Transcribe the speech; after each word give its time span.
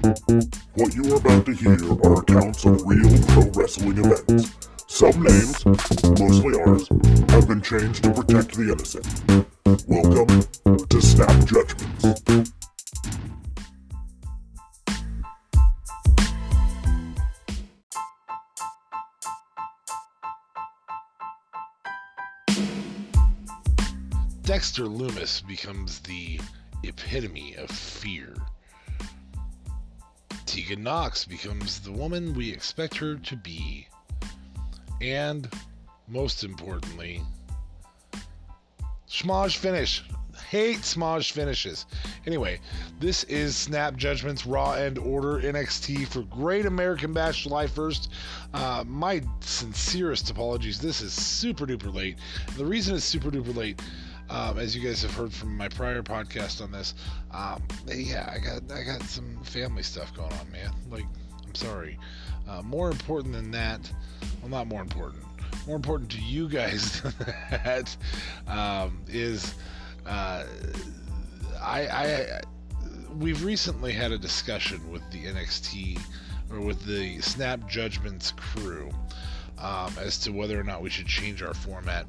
What 0.00 0.94
you 0.94 1.12
are 1.12 1.18
about 1.18 1.44
to 1.44 1.52
hear 1.52 1.76
are 2.04 2.20
accounts 2.20 2.64
of 2.64 2.80
real 2.86 3.22
pro 3.28 3.42
wrestling 3.50 3.98
events. 3.98 4.56
Some 4.86 5.22
names, 5.22 5.66
mostly 6.18 6.58
ours, 6.58 6.88
have 7.28 7.46
been 7.46 7.60
changed 7.60 8.04
to 8.04 8.14
protect 8.14 8.54
the 8.54 8.72
innocent. 8.72 9.06
Welcome 9.86 10.86
to 10.86 11.02
Snap 11.02 11.44
Judgments. 11.44 12.52
Dexter 24.44 24.84
Lumis 24.84 25.46
becomes 25.46 26.00
the 26.00 26.40
epitome 26.84 27.54
of 27.56 27.70
fear. 27.70 28.34
Tegan 30.70 30.84
Nox 30.84 31.24
becomes 31.24 31.80
the 31.80 31.90
woman 31.90 32.32
we 32.32 32.52
expect 32.52 32.96
her 32.98 33.16
to 33.16 33.36
be. 33.36 33.88
And, 35.00 35.52
most 36.06 36.44
importantly, 36.44 37.22
Schmaj 39.08 39.56
finish. 39.56 40.04
Hate 40.48 40.78
Smaj 40.78 41.32
finishes. 41.32 41.86
Anyway, 42.24 42.60
this 43.00 43.24
is 43.24 43.56
Snap 43.56 43.96
Judgments 43.96 44.46
Raw 44.46 44.74
and 44.74 44.96
Order 44.96 45.40
NXT 45.40 46.06
for 46.06 46.22
Great 46.22 46.66
American 46.66 47.12
Bash 47.12 47.42
July 47.42 47.66
1st. 47.66 48.08
Uh, 48.54 48.84
my 48.86 49.22
sincerest 49.40 50.30
apologies. 50.30 50.80
This 50.80 51.00
is 51.00 51.12
super 51.12 51.66
duper 51.66 51.92
late. 51.92 52.16
The 52.56 52.64
reason 52.64 52.94
it's 52.94 53.04
super 53.04 53.32
duper 53.32 53.56
late 53.56 53.82
um, 54.30 54.58
as 54.58 54.76
you 54.76 54.82
guys 54.82 55.02
have 55.02 55.12
heard 55.12 55.32
from 55.32 55.56
my 55.56 55.68
prior 55.68 56.02
podcast 56.02 56.62
on 56.62 56.70
this, 56.70 56.94
um, 57.32 57.62
yeah, 57.86 58.32
I 58.32 58.38
got 58.38 58.62
I 58.72 58.84
got 58.84 59.02
some 59.02 59.36
family 59.42 59.82
stuff 59.82 60.14
going 60.14 60.32
on, 60.32 60.50
man. 60.52 60.70
Like, 60.90 61.04
I'm 61.46 61.54
sorry. 61.54 61.98
Uh, 62.48 62.62
more 62.62 62.90
important 62.90 63.34
than 63.34 63.50
that, 63.50 63.92
well, 64.40 64.50
not 64.50 64.66
more 64.68 64.82
important. 64.82 65.24
More 65.66 65.76
important 65.76 66.10
to 66.12 66.20
you 66.20 66.48
guys 66.48 67.00
than 67.02 67.14
that 67.50 67.96
um, 68.46 69.00
is 69.08 69.54
uh, 70.06 70.44
I, 71.60 71.88
I 71.88 72.40
we've 73.18 73.44
recently 73.44 73.92
had 73.92 74.12
a 74.12 74.18
discussion 74.18 74.90
with 74.92 75.02
the 75.10 75.24
NXT 75.24 76.00
or 76.52 76.60
with 76.60 76.84
the 76.84 77.20
Snap 77.20 77.68
Judgments 77.68 78.32
crew 78.36 78.90
um, 79.58 79.92
as 80.00 80.18
to 80.20 80.30
whether 80.30 80.58
or 80.58 80.64
not 80.64 80.82
we 80.82 80.90
should 80.90 81.06
change 81.06 81.42
our 81.42 81.54
format 81.54 82.06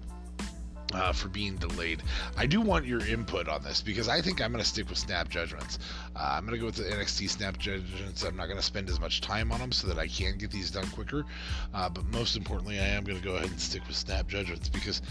uh, 0.94 1.14
for 1.14 1.28
being 1.30 1.56
delayed. 1.56 2.02
I 2.38 2.46
do 2.46 2.62
want 2.62 2.86
your 2.86 3.06
input 3.06 3.48
on 3.48 3.64
this 3.64 3.82
because 3.82 4.08
I 4.08 4.22
think 4.22 4.42
I'm 4.42 4.52
going 4.52 4.64
to 4.64 4.70
stick 4.70 4.90
with 4.90 4.98
snap 4.98 5.30
judgments. 5.30 5.80
Uh, 6.16 6.34
I'm 6.38 6.46
going 6.46 6.54
to 6.54 6.60
go 6.60 6.66
with 6.68 6.76
the 6.76 6.84
NXT 6.84 7.30
snap 7.30 7.58
judgments. 7.58 8.24
I'm 8.24 8.36
not 8.36 8.46
going 8.46 8.58
to 8.58 8.64
spend 8.64 8.90
as 8.90 9.00
much 9.00 9.22
time 9.22 9.52
on 9.52 9.60
them 9.60 9.72
so 9.72 9.88
that 9.88 9.98
I 9.98 10.08
can 10.08 10.38
get 10.38 10.52
these 10.52 10.72
done 10.72 10.88
quicker. 10.88 11.26
Uh, 11.74 11.90
but 11.90 12.06
most 12.06 12.36
importantly, 12.36 12.80
I 12.80 12.88
am 12.88 13.04
going 13.04 13.18
to 13.18 13.24
go 13.24 13.36
ahead 13.36 13.50
and 13.50 13.60
stick 13.60 13.86
with 13.88 13.96
snap 13.96 14.28
judgments 14.28 14.70
because 14.70 15.02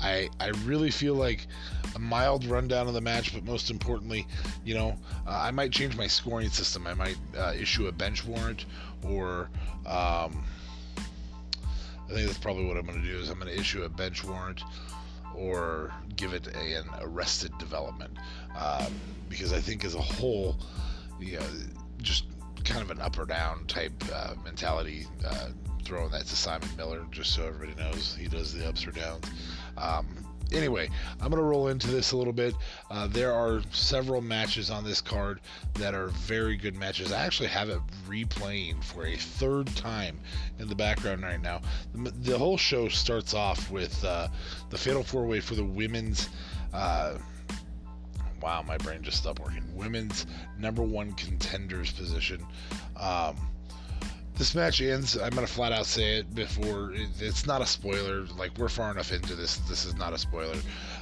I 0.00 0.28
I 0.38 0.48
really 0.64 0.90
feel 0.90 1.14
like 1.14 1.46
a 1.94 1.98
mild 1.98 2.44
rundown 2.44 2.88
of 2.88 2.94
the 2.94 3.00
match. 3.00 3.34
But 3.34 3.44
most 3.44 3.70
importantly, 3.70 4.26
you 4.64 4.74
know, 4.74 4.96
uh, 5.26 5.30
I 5.30 5.50
might 5.50 5.72
change 5.72 5.96
my 5.96 6.06
scoring 6.06 6.48
system. 6.50 6.86
I 6.86 6.94
might 6.94 7.16
uh, 7.36 7.52
issue 7.58 7.86
a 7.86 7.92
bench 7.92 8.24
warrant 8.24 8.66
or. 9.02 9.50
Um, 9.86 10.44
I 12.10 12.14
think 12.14 12.26
that's 12.26 12.38
probably 12.38 12.64
what 12.64 12.76
I'm 12.76 12.86
going 12.86 13.00
to 13.00 13.06
do. 13.06 13.18
Is 13.18 13.30
I'm 13.30 13.38
going 13.38 13.54
to 13.54 13.58
issue 13.58 13.84
a 13.84 13.88
bench 13.88 14.24
warrant 14.24 14.64
or 15.34 15.92
give 16.16 16.32
it 16.32 16.46
a, 16.48 16.74
an 16.74 16.86
arrested 17.00 17.56
development 17.58 18.16
um, 18.58 18.92
because 19.28 19.52
I 19.52 19.60
think 19.60 19.84
as 19.84 19.94
a 19.94 20.00
whole, 20.00 20.56
you 21.20 21.38
know, 21.38 21.46
just 21.98 22.24
kind 22.64 22.82
of 22.82 22.90
an 22.90 23.00
up 23.00 23.18
or 23.18 23.24
down 23.24 23.64
type 23.66 23.92
uh, 24.12 24.34
mentality. 24.44 25.06
Uh, 25.26 25.48
throwing 25.82 26.10
that 26.12 26.24
to 26.26 26.36
Simon 26.36 26.68
Miller, 26.76 27.04
just 27.10 27.34
so 27.34 27.44
everybody 27.44 27.74
knows 27.82 28.14
he 28.14 28.28
does 28.28 28.54
the 28.54 28.68
ups 28.68 28.86
or 28.86 28.92
downs. 28.92 29.24
Um, 29.76 30.06
anyway, 30.52 30.88
I'm 31.20 31.30
going 31.30 31.42
to 31.42 31.46
roll 31.48 31.68
into 31.68 31.88
this 31.88 32.12
a 32.12 32.16
little 32.16 32.32
bit. 32.32 32.54
Uh, 32.90 33.06
there 33.06 33.32
are 33.32 33.62
several 33.70 34.20
matches 34.20 34.70
on 34.70 34.84
this 34.84 35.00
card 35.00 35.40
that 35.74 35.94
are 35.94 36.08
very 36.08 36.56
good 36.56 36.76
matches. 36.76 37.12
I 37.12 37.24
actually 37.24 37.48
have 37.48 37.68
it 37.68 37.80
replaying 38.08 38.82
for 38.82 39.06
a 39.06 39.16
third 39.16 39.66
time 39.76 40.18
in 40.58 40.68
the 40.68 40.74
background 40.74 41.22
right 41.22 41.40
now. 41.40 41.60
The, 41.94 42.10
the 42.10 42.38
whole 42.38 42.56
show 42.56 42.88
starts 42.88 43.34
off 43.34 43.70
with 43.70 44.04
uh, 44.04 44.28
the 44.70 44.78
Fatal 44.78 45.02
Four 45.02 45.26
Way 45.26 45.40
for 45.40 45.54
the 45.54 45.64
women's. 45.64 46.28
Uh, 46.72 47.18
wow, 48.40 48.62
my 48.66 48.78
brain 48.78 49.02
just 49.02 49.18
stopped 49.18 49.40
working. 49.40 49.64
Women's 49.74 50.26
number 50.58 50.82
one 50.82 51.12
contenders 51.12 51.92
position. 51.92 52.44
Um, 52.96 53.36
this 54.40 54.54
match 54.54 54.80
ends. 54.80 55.18
I'm 55.18 55.34
gonna 55.34 55.46
flat 55.46 55.70
out 55.70 55.84
say 55.84 56.16
it 56.16 56.34
before. 56.34 56.92
It, 56.94 57.10
it's 57.20 57.46
not 57.46 57.60
a 57.60 57.66
spoiler. 57.66 58.24
Like 58.38 58.56
we're 58.56 58.70
far 58.70 58.90
enough 58.90 59.12
into 59.12 59.34
this. 59.34 59.58
This 59.68 59.84
is 59.84 59.94
not 59.96 60.14
a 60.14 60.18
spoiler. 60.18 60.56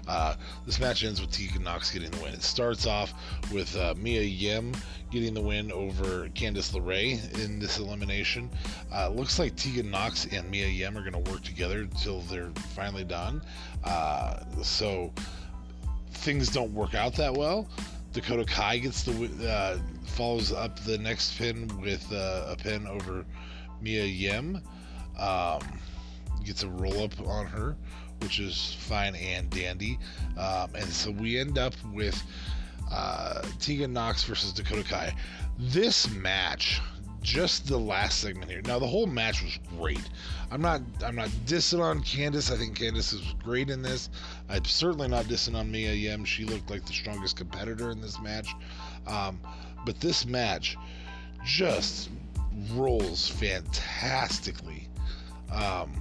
Uh, 0.08 0.34
this 0.66 0.80
match 0.80 1.04
ends 1.04 1.20
with 1.20 1.30
Tegan 1.30 1.62
Nox 1.62 1.92
getting 1.92 2.10
the 2.10 2.20
win. 2.20 2.34
It 2.34 2.42
starts 2.42 2.84
off 2.84 3.14
with 3.52 3.76
uh, 3.76 3.94
Mia 3.96 4.22
Yim 4.22 4.74
getting 5.12 5.34
the 5.34 5.40
win 5.40 5.70
over 5.70 6.28
Candice 6.30 6.72
LeRae 6.72 7.44
in 7.44 7.60
this 7.60 7.78
elimination. 7.78 8.50
Uh, 8.92 9.10
looks 9.10 9.38
like 9.38 9.54
Tegan 9.54 9.88
Nox 9.88 10.26
and 10.32 10.50
Mia 10.50 10.66
Yim 10.66 10.98
are 10.98 11.04
gonna 11.04 11.30
work 11.30 11.44
together 11.44 11.82
until 11.82 12.22
they're 12.22 12.50
finally 12.74 13.04
done. 13.04 13.40
Uh, 13.84 14.40
so 14.64 15.12
things 16.10 16.48
don't 16.48 16.74
work 16.74 16.96
out 16.96 17.14
that 17.14 17.32
well. 17.32 17.68
Dakota 18.12 18.44
Kai 18.44 18.78
gets 18.78 19.02
the 19.02 19.48
uh, 19.48 19.78
follows 20.04 20.52
up 20.52 20.78
the 20.80 20.98
next 20.98 21.36
pin 21.38 21.68
with 21.80 22.10
uh, 22.12 22.46
a 22.48 22.56
pin 22.56 22.86
over 22.86 23.24
Mia 23.80 24.04
Yim. 24.04 24.62
Um, 25.18 25.60
gets 26.44 26.62
a 26.62 26.68
roll 26.68 27.02
up 27.04 27.20
on 27.26 27.46
her, 27.46 27.76
which 28.20 28.40
is 28.40 28.76
fine 28.80 29.14
and 29.16 29.50
dandy. 29.50 29.98
Um, 30.36 30.70
and 30.74 30.88
so 30.88 31.10
we 31.10 31.38
end 31.38 31.58
up 31.58 31.74
with 31.92 32.20
uh, 32.90 33.42
Tegan 33.58 33.92
Nox 33.92 34.24
versus 34.24 34.52
Dakota 34.52 34.84
Kai. 34.84 35.14
This 35.58 36.08
match 36.10 36.80
just 37.22 37.66
the 37.66 37.78
last 37.78 38.20
segment 38.20 38.50
here. 38.50 38.62
Now 38.62 38.78
the 38.78 38.86
whole 38.86 39.06
match 39.06 39.42
was 39.42 39.58
great. 39.76 40.08
I'm 40.50 40.60
not 40.60 40.80
I'm 41.04 41.16
not 41.16 41.28
dissing 41.46 41.80
on 41.80 42.02
Candice. 42.02 42.52
I 42.52 42.56
think 42.56 42.78
Candice 42.78 43.14
is 43.14 43.34
great 43.42 43.70
in 43.70 43.82
this. 43.82 44.10
I'm 44.48 44.64
certainly 44.64 45.08
not 45.08 45.24
dissing 45.26 45.54
on 45.54 45.70
Mia 45.70 45.92
Yim. 45.92 46.24
She 46.24 46.44
looked 46.44 46.70
like 46.70 46.84
the 46.84 46.92
strongest 46.92 47.36
competitor 47.36 47.90
in 47.90 48.00
this 48.00 48.20
match. 48.20 48.54
Um, 49.06 49.40
but 49.84 50.00
this 50.00 50.26
match 50.26 50.76
just 51.44 52.10
rolls 52.72 53.28
fantastically. 53.28 54.88
Um, 55.52 55.92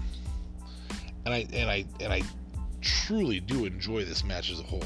and 1.25 1.33
I 1.33 1.47
and 1.53 1.69
I 1.69 1.85
and 1.99 2.13
I 2.13 2.21
truly 2.81 3.39
do 3.39 3.65
enjoy 3.65 4.05
this 4.05 4.23
match 4.23 4.51
as 4.51 4.59
a 4.59 4.63
whole. 4.63 4.83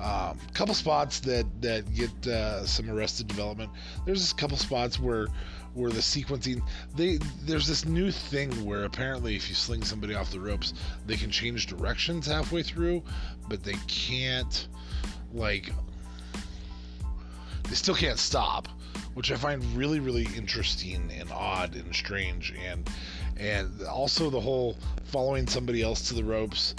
A 0.00 0.30
um, 0.30 0.38
couple 0.54 0.74
spots 0.74 1.20
that 1.20 1.46
that 1.60 1.94
get 1.94 2.26
uh, 2.26 2.66
some 2.66 2.90
arrested 2.90 3.28
development. 3.28 3.70
There's 4.04 4.32
a 4.32 4.34
couple 4.34 4.56
spots 4.56 4.98
where 4.98 5.28
where 5.74 5.90
the 5.90 6.00
sequencing 6.00 6.62
they 6.94 7.18
there's 7.42 7.66
this 7.66 7.84
new 7.84 8.10
thing 8.10 8.50
where 8.64 8.84
apparently 8.84 9.34
if 9.36 9.48
you 9.48 9.54
sling 9.54 9.82
somebody 9.82 10.14
off 10.14 10.30
the 10.30 10.40
ropes 10.40 10.74
they 11.06 11.16
can 11.16 11.30
change 11.30 11.66
directions 11.66 12.26
halfway 12.26 12.62
through 12.62 13.02
but 13.48 13.62
they 13.62 13.76
can't 13.86 14.68
like 15.32 15.70
they 17.68 17.74
still 17.74 17.94
can't 17.94 18.18
stop 18.18 18.68
which 19.14 19.30
i 19.32 19.36
find 19.36 19.62
really 19.76 20.00
really 20.00 20.28
interesting 20.36 21.10
and 21.18 21.30
odd 21.32 21.74
and 21.74 21.94
strange. 21.94 22.54
And 22.64 22.88
and 23.36 23.82
also 23.82 24.30
the 24.30 24.40
whole 24.40 24.76
following 25.04 25.46
somebody 25.46 25.82
else 25.82 26.08
to 26.08 26.14
the 26.14 26.22
ropes 26.22 26.74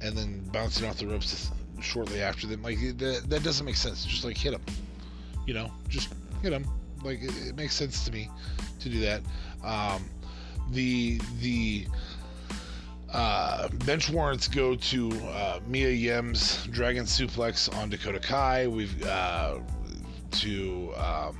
and 0.00 0.16
then 0.16 0.40
bouncing 0.52 0.88
off 0.88 0.98
the 0.98 1.06
ropes 1.06 1.50
shortly 1.80 2.20
after 2.20 2.46
them 2.46 2.62
like 2.62 2.78
that, 2.98 3.24
that 3.28 3.42
doesn't 3.42 3.64
make 3.64 3.76
sense. 3.76 4.04
Just 4.04 4.24
like 4.24 4.36
hit 4.36 4.52
them 4.52 4.62
you 5.46 5.54
know 5.54 5.70
just 5.88 6.12
hit 6.42 6.50
them 6.50 6.64
like 7.04 7.22
it, 7.22 7.48
it 7.48 7.56
makes 7.56 7.74
sense 7.74 8.04
to 8.04 8.12
me 8.12 8.30
to 8.80 8.88
do 8.88 9.00
that. 9.00 9.22
Um, 9.64 10.04
the 10.70 11.20
the 11.40 11.86
uh, 13.12 13.68
bench 13.84 14.08
warrants 14.08 14.48
go 14.48 14.74
to 14.74 15.10
uh, 15.28 15.60
Mia 15.66 15.90
Yim's 15.90 16.66
Dragon 16.66 17.04
Suplex 17.04 17.74
on 17.76 17.90
Dakota 17.90 18.18
Kai. 18.18 18.66
We've 18.66 19.04
uh, 19.06 19.58
to 20.32 20.92
um, 20.96 21.38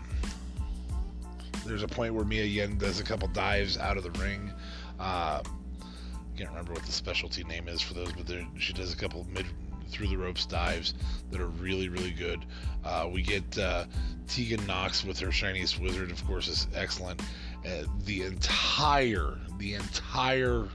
there's 1.65 1.83
a 1.83 1.89
point 1.89 2.15
where 2.15 2.25
Mia 2.25 2.45
Yim 2.45 2.77
does 2.77 3.01
a 3.01 3.05
couple 3.05 3.29
dives 3.29 3.79
out 3.79 3.97
of 3.97 4.03
the 4.03 4.11
ring. 4.21 4.53
Uh, 4.99 5.43
I 5.43 6.39
can't 6.39 6.51
remember 6.51 6.73
what 6.73 6.85
the 6.85 6.93
specialty 6.93 7.45
name 7.45 7.69
is 7.69 7.81
for 7.81 7.95
those, 7.95 8.13
but 8.13 8.27
there, 8.27 8.47
she 8.59 8.73
does 8.73 8.93
a 8.93 8.97
couple 8.97 9.27
mid 9.33 9.47
through 9.93 10.09
the 10.09 10.17
ropes 10.17 10.47
dives 10.47 10.95
that 11.31 11.41
are 11.41 11.47
really, 11.47 11.89
really 11.89 12.11
good. 12.11 12.45
Uh, 12.85 13.09
we 13.13 13.23
get 13.23 13.59
uh, 13.59 13.85
Tegan 14.27 14.65
Nox 14.67 15.05
with 15.05 15.19
her 15.21 15.31
shiniest 15.31 15.81
wizard, 15.81 16.11
of 16.11 16.25
course, 16.27 16.49
is 16.49 16.67
excellent. 16.75 17.21
Uh, 17.65 17.85
the 18.05 18.23
entire, 18.23 19.39
the 19.59 19.75
entire 19.75 20.67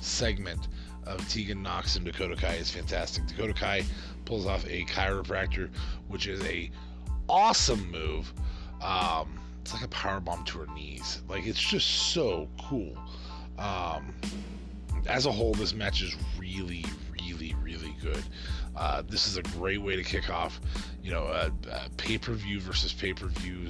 segment 0.00 0.68
of 1.06 1.26
Tegan 1.28 1.62
Nox 1.62 1.96
and 1.96 2.04
Dakota 2.04 2.36
Kai 2.36 2.54
is 2.54 2.70
fantastic. 2.70 3.26
Dakota 3.26 3.52
Kai 3.52 3.84
pulls 4.24 4.46
off 4.46 4.64
a 4.66 4.84
chiropractor, 4.84 5.68
which 6.08 6.26
is 6.26 6.42
a 6.44 6.70
awesome 7.28 7.90
move. 7.90 8.32
Um, 8.80 9.38
it's 9.60 9.74
like 9.74 9.82
a 9.82 9.88
power 9.88 10.20
bomb 10.20 10.44
to 10.44 10.60
her 10.60 10.74
knees. 10.74 11.22
Like 11.28 11.46
it's 11.46 11.60
just 11.60 11.86
so 12.12 12.48
cool. 12.62 12.96
Um, 13.58 14.14
as 15.06 15.26
a 15.26 15.32
whole, 15.32 15.54
this 15.54 15.74
match 15.74 16.02
is 16.02 16.16
really, 16.38 16.84
really, 17.12 17.54
really 17.62 17.94
good. 18.02 18.22
Uh, 18.76 19.02
this 19.08 19.26
is 19.26 19.36
a 19.36 19.42
great 19.42 19.80
way 19.82 19.96
to 19.96 20.02
kick 20.02 20.30
off, 20.30 20.60
you 21.02 21.10
know, 21.10 21.24
a, 21.24 21.52
a 21.70 21.88
pay 21.96 22.18
per 22.18 22.32
view 22.32 22.60
versus 22.60 22.92
pay 22.92 23.12
per 23.12 23.26
view 23.26 23.68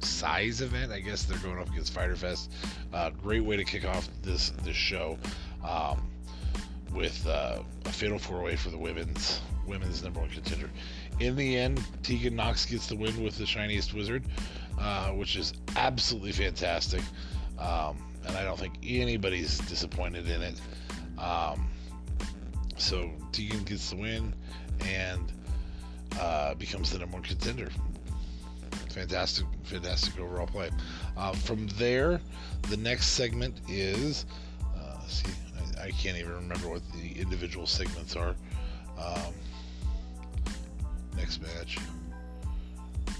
size 0.00 0.60
event. 0.60 0.92
I 0.92 1.00
guess 1.00 1.24
they're 1.24 1.38
going 1.38 1.58
up 1.58 1.68
against 1.68 1.92
Fyter 1.92 2.16
Fest. 2.16 2.52
Uh, 2.92 3.10
great 3.10 3.44
way 3.44 3.56
to 3.56 3.64
kick 3.64 3.84
off 3.84 4.08
this 4.22 4.50
this 4.62 4.76
show 4.76 5.18
um, 5.66 6.08
with 6.92 7.26
uh, 7.26 7.62
a 7.84 7.92
fatal 7.92 8.18
four 8.18 8.42
way 8.42 8.56
for 8.56 8.70
the 8.70 8.78
women's 8.78 9.40
women's 9.66 10.02
number 10.02 10.20
one 10.20 10.30
contender. 10.30 10.70
In 11.18 11.34
the 11.34 11.56
end, 11.56 11.82
Tegan 12.02 12.36
Nox 12.36 12.66
gets 12.66 12.86
the 12.86 12.96
win 12.96 13.22
with 13.22 13.36
the 13.36 13.46
shiniest 13.46 13.94
wizard, 13.94 14.24
uh, 14.78 15.10
which 15.10 15.36
is 15.36 15.54
absolutely 15.76 16.32
fantastic. 16.32 17.02
Um, 17.58 17.96
and 18.26 18.36
I 18.36 18.44
don't 18.44 18.58
think 18.58 18.74
anybody's 18.84 19.58
disappointed 19.58 20.28
in 20.28 20.42
it. 20.42 20.60
Um, 21.18 21.68
so 22.76 23.10
Tegan 23.32 23.64
gets 23.64 23.90
the 23.90 23.96
win 23.96 24.34
and 24.84 25.32
uh, 26.18 26.54
becomes 26.54 26.90
the 26.90 26.98
number 26.98 27.14
one 27.14 27.22
contender. 27.22 27.70
Fantastic, 28.90 29.46
fantastic 29.64 30.18
overall 30.18 30.46
play. 30.46 30.70
Uh, 31.16 31.32
from 31.32 31.66
there, 31.78 32.20
the 32.68 32.76
next 32.76 33.08
segment 33.08 33.54
is. 33.68 34.26
Uh, 34.74 34.98
see, 35.06 35.30
I, 35.78 35.86
I, 35.86 35.90
can't 35.90 36.16
even 36.16 36.32
remember 36.32 36.68
what 36.68 36.82
the 36.92 37.20
individual 37.20 37.66
segments 37.66 38.16
are. 38.16 38.34
Um, 38.98 39.34
next 41.16 41.42
match. 41.42 41.78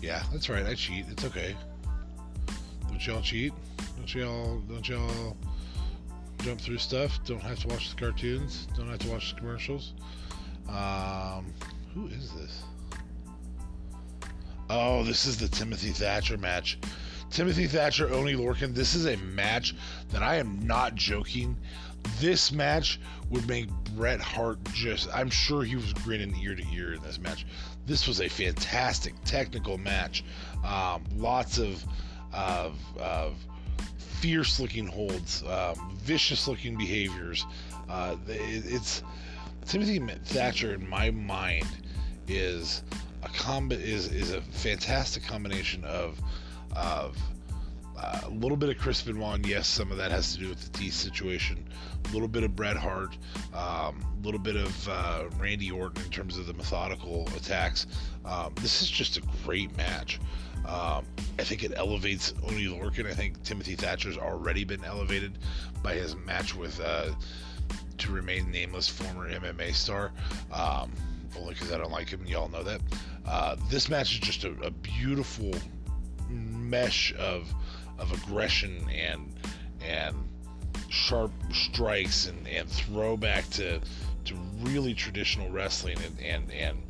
Yeah, 0.00 0.22
that's 0.32 0.48
right. 0.48 0.64
I 0.64 0.74
cheat. 0.74 1.06
It's 1.10 1.24
okay. 1.24 1.54
Don't 2.88 3.06
y'all 3.06 3.20
cheat? 3.20 3.52
Don't 3.96 4.14
y'all? 4.14 4.58
Don't 4.60 4.88
y'all 4.88 5.36
jump 6.42 6.60
through 6.60 6.78
stuff? 6.78 7.18
Don't 7.24 7.42
have 7.42 7.58
to 7.60 7.68
watch 7.68 7.90
the 7.90 7.96
cartoons. 7.96 8.68
Don't 8.76 8.88
have 8.88 8.98
to 9.00 9.08
watch 9.08 9.34
the 9.34 9.40
commercials. 9.40 9.94
Um, 10.68 11.52
who 11.94 12.08
is 12.08 12.32
this? 12.32 12.62
Oh, 14.68 15.04
this 15.04 15.26
is 15.26 15.38
the 15.38 15.48
Timothy 15.48 15.90
Thatcher 15.90 16.36
match. 16.36 16.78
Timothy 17.30 17.66
Thatcher, 17.66 18.12
Oney 18.12 18.34
Lorcan. 18.34 18.74
This 18.74 18.94
is 18.94 19.06
a 19.06 19.16
match 19.16 19.74
that 20.10 20.22
I 20.22 20.36
am 20.36 20.66
not 20.66 20.94
joking. 20.94 21.56
This 22.20 22.52
match 22.52 23.00
would 23.30 23.48
make 23.48 23.68
Bret 23.96 24.20
Hart 24.20 24.58
just. 24.72 25.08
I'm 25.12 25.30
sure 25.30 25.62
he 25.62 25.76
was 25.76 25.92
grinning 25.92 26.34
ear 26.42 26.54
to 26.54 26.62
ear 26.72 26.94
in 26.94 27.02
this 27.02 27.18
match. 27.18 27.46
This 27.86 28.06
was 28.06 28.20
a 28.20 28.28
fantastic 28.28 29.14
technical 29.24 29.78
match. 29.78 30.24
Um, 30.64 31.04
lots 31.16 31.58
of 31.58 31.84
of, 32.32 32.76
of 32.98 33.34
fierce 34.20 34.58
looking 34.60 34.86
holds, 34.86 35.42
um, 35.44 35.96
vicious 36.02 36.48
looking 36.48 36.76
behaviors. 36.76 37.46
Uh, 37.88 38.16
it, 38.28 38.64
it's 38.66 39.02
Timothy 39.66 39.98
Thatcher 40.24 40.74
in 40.74 40.88
my 40.88 41.10
mind 41.10 41.66
is 42.28 42.82
a 43.22 43.28
comb 43.28 43.70
is 43.72 44.12
is 44.12 44.32
a 44.32 44.40
fantastic 44.40 45.24
combination 45.24 45.84
of 45.84 46.20
of 46.74 47.16
uh, 47.96 48.20
a 48.24 48.30
little 48.30 48.56
bit 48.56 48.68
of 48.68 48.78
Chris 48.78 49.02
Benoit. 49.02 49.44
Yes, 49.46 49.66
some 49.66 49.90
of 49.90 49.98
that 49.98 50.10
has 50.10 50.34
to 50.34 50.38
do 50.38 50.48
with 50.48 50.60
the 50.60 50.78
teeth 50.78 50.94
situation. 50.94 51.66
A 52.04 52.12
little 52.12 52.28
bit 52.28 52.42
of 52.42 52.54
Bret 52.54 52.76
Hart. 52.76 53.16
Um, 53.54 54.04
a 54.20 54.22
little 54.22 54.40
bit 54.40 54.56
of 54.56 54.88
uh, 54.88 55.24
Randy 55.38 55.70
Orton 55.70 56.04
in 56.04 56.10
terms 56.10 56.36
of 56.36 56.46
the 56.46 56.52
methodical 56.52 57.26
attacks. 57.36 57.86
Um, 58.24 58.52
this 58.60 58.82
is 58.82 58.90
just 58.90 59.16
a 59.16 59.22
great 59.44 59.74
match. 59.76 60.20
Um, 60.66 61.04
I 61.38 61.44
think 61.44 61.62
it 61.62 61.72
elevates 61.76 62.34
Oney 62.44 62.66
Lorcan. 62.66 63.06
I 63.06 63.14
think 63.14 63.42
Timothy 63.44 63.76
Thatcher's 63.76 64.18
already 64.18 64.64
been 64.64 64.84
elevated 64.84 65.38
by 65.82 65.94
his 65.94 66.16
match 66.16 66.54
with, 66.54 66.80
uh, 66.80 67.10
to 67.98 68.12
remain 68.12 68.50
nameless, 68.50 68.88
former 68.88 69.30
MMA 69.30 69.74
star. 69.74 70.12
Um, 70.52 70.92
only 71.38 71.54
because 71.54 71.72
I 71.72 71.78
don't 71.78 71.92
like 71.92 72.08
him, 72.08 72.26
y'all 72.26 72.48
know 72.48 72.62
that. 72.62 72.80
Uh, 73.26 73.56
this 73.68 73.88
match 73.88 74.12
is 74.12 74.20
just 74.20 74.44
a, 74.44 74.52
a 74.62 74.70
beautiful 74.70 75.52
mesh 76.28 77.14
of 77.18 77.52
of 77.98 78.12
aggression 78.12 78.86
and 78.90 79.32
and 79.80 80.16
sharp 80.88 81.32
strikes 81.52 82.26
and, 82.26 82.46
and 82.46 82.68
throwback 82.68 83.48
to 83.50 83.80
to 84.24 84.34
really 84.60 84.94
traditional 84.94 85.50
wrestling 85.50 85.96
and, 86.04 86.20
and 86.20 86.52
and 86.52 86.82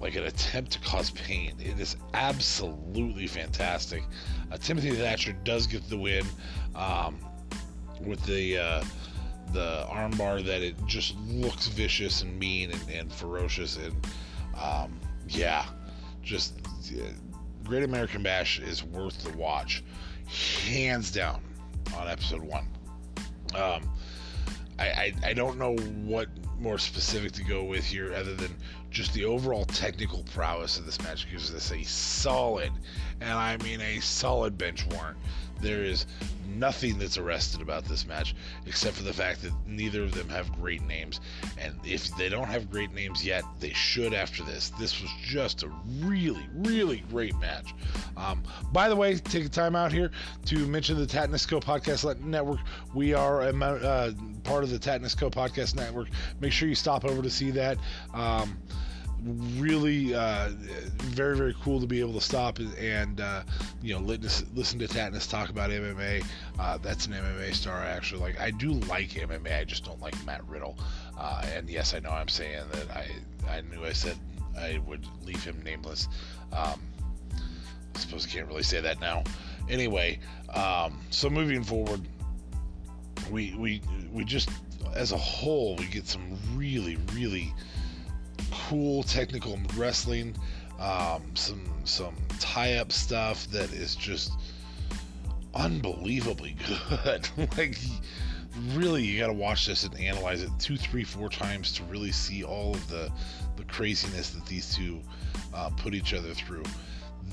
like 0.00 0.14
an 0.14 0.24
attempt 0.24 0.72
to 0.72 0.80
cause 0.80 1.10
pain. 1.10 1.54
It 1.58 1.78
is 1.80 1.96
absolutely 2.14 3.26
fantastic. 3.26 4.02
Uh, 4.50 4.56
Timothy 4.56 4.92
Thatcher 4.92 5.32
does 5.44 5.66
get 5.66 5.88
the 5.88 5.98
win 5.98 6.24
um, 6.74 7.18
with 8.00 8.24
the 8.24 8.58
uh, 8.58 8.84
the 9.52 9.86
armbar 9.88 10.44
that 10.44 10.62
it 10.62 10.74
just 10.86 11.16
looks 11.20 11.68
vicious 11.68 12.22
and 12.22 12.38
mean 12.38 12.70
and, 12.70 12.90
and 12.90 13.12
ferocious 13.12 13.76
and 13.76 13.94
um, 14.60 14.98
yeah, 15.28 15.66
just 16.22 16.54
uh, 16.92 17.04
Great 17.64 17.84
American 17.84 18.22
Bash 18.22 18.58
is 18.60 18.82
worth 18.84 19.22
the 19.24 19.36
watch, 19.36 19.84
hands 20.66 21.10
down, 21.10 21.42
on 21.96 22.08
episode 22.08 22.42
one. 22.42 22.66
Um, 23.54 23.90
I, 24.78 24.86
I, 24.86 25.12
I 25.24 25.32
don't 25.32 25.58
know 25.58 25.76
what 25.76 26.28
more 26.58 26.78
specific 26.78 27.32
to 27.32 27.44
go 27.44 27.64
with 27.64 27.84
here 27.84 28.14
other 28.14 28.34
than 28.34 28.54
just 28.90 29.12
the 29.12 29.24
overall 29.24 29.64
technical 29.64 30.22
prowess 30.34 30.78
of 30.78 30.86
this 30.86 31.00
match 31.02 31.30
gives 31.30 31.52
this 31.52 31.70
a 31.72 31.82
solid, 31.82 32.72
and 33.20 33.32
I 33.32 33.56
mean 33.58 33.80
a 33.80 34.00
solid 34.00 34.56
bench 34.56 34.86
warrant. 34.86 35.18
There 35.60 35.82
is 35.84 36.06
nothing 36.46 36.98
that's 36.98 37.18
arrested 37.18 37.60
about 37.60 37.84
this 37.84 38.06
match 38.06 38.34
except 38.66 38.96
for 38.96 39.02
the 39.02 39.12
fact 39.12 39.42
that 39.42 39.52
neither 39.66 40.02
of 40.02 40.12
them 40.12 40.28
have 40.28 40.52
great 40.52 40.82
names. 40.82 41.20
And 41.58 41.74
if 41.84 42.14
they 42.16 42.28
don't 42.28 42.46
have 42.46 42.70
great 42.70 42.92
names 42.92 43.24
yet, 43.24 43.44
they 43.60 43.72
should 43.72 44.14
after 44.14 44.42
this. 44.42 44.70
This 44.78 45.00
was 45.00 45.10
just 45.22 45.62
a 45.62 45.68
really, 46.00 46.48
really 46.54 47.04
great 47.10 47.36
match. 47.38 47.74
Um, 48.16 48.42
by 48.72 48.88
the 48.88 48.96
way, 48.96 49.16
take 49.16 49.44
a 49.44 49.48
time 49.48 49.76
out 49.76 49.92
here 49.92 50.10
to 50.46 50.66
mention 50.66 50.98
the 50.98 51.06
Tatnisco 51.06 51.62
Podcast 51.62 52.18
Network. 52.20 52.60
We 52.94 53.14
are 53.14 53.42
a 53.42 53.64
uh, 53.64 54.12
part 54.44 54.64
of 54.64 54.70
the 54.70 54.78
Tatnisco 54.78 55.30
Podcast 55.30 55.76
Network. 55.76 56.08
Make 56.40 56.52
sure 56.52 56.68
you 56.68 56.74
stop 56.74 57.04
over 57.04 57.22
to 57.22 57.30
see 57.30 57.50
that. 57.52 57.78
Um, 58.14 58.58
really 59.24 60.14
uh, 60.14 60.50
very 60.98 61.36
very 61.36 61.54
cool 61.62 61.80
to 61.80 61.86
be 61.86 62.00
able 62.00 62.12
to 62.12 62.20
stop 62.20 62.58
and 62.78 63.20
uh, 63.20 63.42
you 63.82 63.94
know 63.94 64.00
listen, 64.00 64.48
listen 64.54 64.78
to 64.78 64.86
Tatnus 64.86 65.28
talk 65.28 65.50
about 65.50 65.70
MMA. 65.70 66.24
Uh, 66.58 66.78
that's 66.78 67.06
an 67.06 67.12
MMA 67.12 67.54
star 67.54 67.82
actually 67.82 68.20
like. 68.20 68.40
I 68.40 68.50
do 68.50 68.72
like 68.72 69.10
MMA. 69.10 69.60
I 69.60 69.64
just 69.64 69.84
don't 69.84 70.00
like 70.00 70.14
Matt 70.24 70.46
Riddle. 70.48 70.78
Uh, 71.18 71.44
and 71.54 71.68
yes, 71.68 71.94
I 71.94 72.00
know 72.00 72.10
I'm 72.10 72.28
saying 72.28 72.62
that 72.72 72.90
I 72.90 73.08
I 73.48 73.60
knew 73.62 73.84
I 73.84 73.92
said 73.92 74.16
I 74.56 74.80
would 74.86 75.06
leave 75.24 75.42
him 75.42 75.60
nameless. 75.64 76.08
Um, 76.52 76.80
I 77.94 77.98
suppose 77.98 78.26
I 78.26 78.30
can't 78.30 78.46
really 78.46 78.62
say 78.62 78.80
that 78.80 79.00
now. 79.00 79.24
Anyway, 79.68 80.20
um, 80.54 81.00
so 81.10 81.28
moving 81.28 81.64
forward, 81.64 82.00
we 83.30 83.54
we 83.56 83.82
we 84.12 84.24
just 84.24 84.48
as 84.94 85.12
a 85.12 85.16
whole 85.16 85.76
we 85.76 85.86
get 85.86 86.06
some 86.06 86.38
really 86.54 86.96
really 87.12 87.52
cool 88.50 89.02
technical 89.02 89.58
wrestling, 89.76 90.34
um, 90.78 91.22
some 91.34 91.62
some 91.84 92.14
tie-up 92.38 92.92
stuff 92.92 93.46
that 93.48 93.72
is 93.72 93.94
just 93.94 94.32
unbelievably 95.54 96.56
good. 97.04 97.28
like, 97.56 97.78
really, 98.72 99.02
you 99.02 99.18
got 99.18 99.28
to 99.28 99.32
watch 99.32 99.66
this 99.66 99.84
and 99.84 99.98
analyze 99.98 100.42
it 100.42 100.50
two, 100.58 100.76
three, 100.76 101.04
four 101.04 101.28
times 101.28 101.72
to 101.72 101.82
really 101.84 102.12
see 102.12 102.44
all 102.44 102.74
of 102.74 102.88
the 102.88 103.10
the 103.56 103.64
craziness 103.64 104.30
that 104.30 104.46
these 104.46 104.74
two 104.74 105.00
uh, 105.52 105.70
put 105.76 105.94
each 105.94 106.14
other 106.14 106.32
through. 106.32 106.62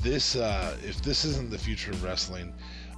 This, 0.02 0.36
uh, 0.36 0.76
if 0.84 1.02
this 1.02 1.24
isn't 1.24 1.52
the 1.52 1.58
future 1.58 1.92
of 1.92 2.04
wrestling, 2.04 2.54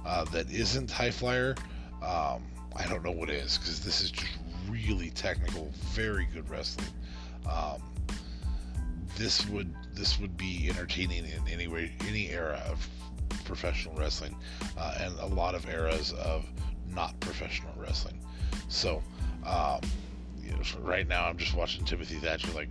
uh, 0.06 0.24
that 0.26 0.50
isn't 0.50 0.90
high 0.90 1.10
flyer. 1.10 1.54
Um, 2.02 2.42
I 2.74 2.86
don't 2.88 3.04
know 3.04 3.12
what 3.12 3.30
is 3.30 3.58
because 3.58 3.80
this 3.80 4.00
is 4.00 4.10
just 4.10 4.38
really 4.68 5.10
technical, 5.10 5.70
very 5.92 6.26
good 6.32 6.48
wrestling. 6.48 6.88
Um, 7.48 7.82
this 9.18 9.46
would 9.48 9.74
this 9.94 10.18
would 10.20 10.36
be 10.36 10.68
entertaining 10.70 11.24
in 11.24 11.48
any 11.50 11.66
way 11.66 11.92
any 12.06 12.30
era 12.30 12.62
of 12.70 12.88
professional 13.44 13.94
wrestling 13.96 14.34
uh, 14.78 14.94
and 15.00 15.18
a 15.18 15.26
lot 15.26 15.54
of 15.54 15.68
eras 15.68 16.12
of 16.12 16.46
not 16.94 17.18
professional 17.20 17.72
wrestling. 17.76 18.18
So 18.68 19.02
um, 19.44 19.80
you 20.40 20.52
know, 20.52 20.60
right 20.80 21.06
now 21.06 21.26
i'm 21.26 21.36
just 21.36 21.54
watching 21.54 21.84
timothy 21.84 22.16
thatcher 22.16 22.50
like 22.52 22.68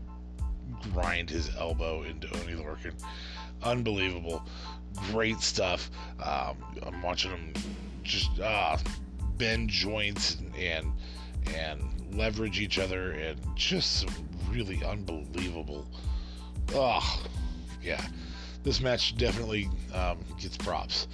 grind 0.94 1.30
his 1.30 1.54
elbow 1.58 2.04
into 2.04 2.28
oney 2.40 2.54
lorcan 2.54 2.94
unbelievable. 3.64 4.46
Great 5.12 5.40
stuff. 5.42 5.92
Um, 6.24 6.58
i'm 6.84 7.02
watching 7.02 7.32
him 7.32 7.54
just 8.04 8.40
uh, 8.40 8.78
bend 9.38 9.70
joints 9.70 10.36
and, 10.36 10.56
and 10.56 10.92
and 11.56 12.16
leverage 12.18 12.60
each 12.60 12.80
other 12.80 13.12
and 13.12 13.40
just 13.56 14.00
some 14.00 14.10
really 14.50 14.84
unbelievable 14.84 15.86
Oh, 16.74 17.24
yeah. 17.82 18.06
this 18.64 18.82
match 18.82 19.16
definitely 19.18 19.70
um, 19.94 20.18
gets 20.40 20.58
props. 20.58 21.08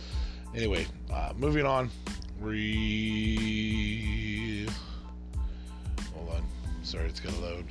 Anyway, 0.55 0.85
uh, 1.11 1.33
moving 1.37 1.65
on. 1.65 1.89
We 2.41 4.67
hold 6.13 6.29
on. 6.29 6.43
Sorry, 6.83 7.07
it's 7.07 7.19
gonna 7.19 7.39
load. 7.39 7.65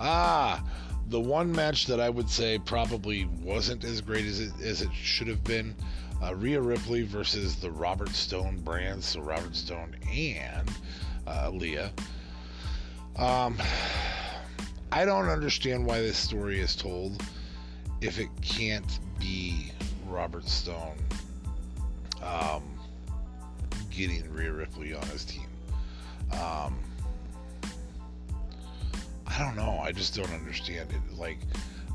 Ah, 0.00 0.64
the 1.08 1.20
one 1.20 1.52
match 1.52 1.86
that 1.86 2.00
I 2.00 2.08
would 2.08 2.30
say 2.30 2.58
probably 2.58 3.26
wasn't 3.42 3.84
as 3.84 4.00
great 4.00 4.24
as 4.24 4.40
it 4.40 4.52
as 4.62 4.82
it 4.82 4.92
should 4.92 5.28
have 5.28 5.44
been. 5.44 5.74
Uh, 6.22 6.34
Rhea 6.34 6.60
Ripley 6.60 7.02
versus 7.02 7.56
the 7.56 7.70
Robert 7.70 8.10
Stone 8.10 8.60
brand, 8.60 9.04
so 9.04 9.20
Robert 9.20 9.54
Stone 9.54 9.94
and 10.12 10.68
uh, 11.26 11.50
Leah. 11.50 11.92
Um, 13.16 13.58
I 14.90 15.04
don't 15.04 15.28
understand 15.28 15.84
why 15.84 16.00
this 16.00 16.16
story 16.16 16.60
is 16.60 16.74
told 16.74 17.22
if 18.00 18.18
it 18.18 18.28
can't 18.40 18.98
be 19.18 19.70
Robert 20.06 20.48
Stone 20.48 20.96
um, 22.22 22.62
getting 23.90 24.30
Rhea 24.32 24.52
Ripley 24.52 24.94
on 24.94 25.02
his 25.08 25.24
team. 25.24 25.46
Um, 26.32 26.78
I 29.26 29.38
don't 29.38 29.56
know. 29.56 29.78
I 29.82 29.92
just 29.92 30.14
don't 30.14 30.32
understand 30.32 30.90
it. 30.90 31.18
Like, 31.18 31.38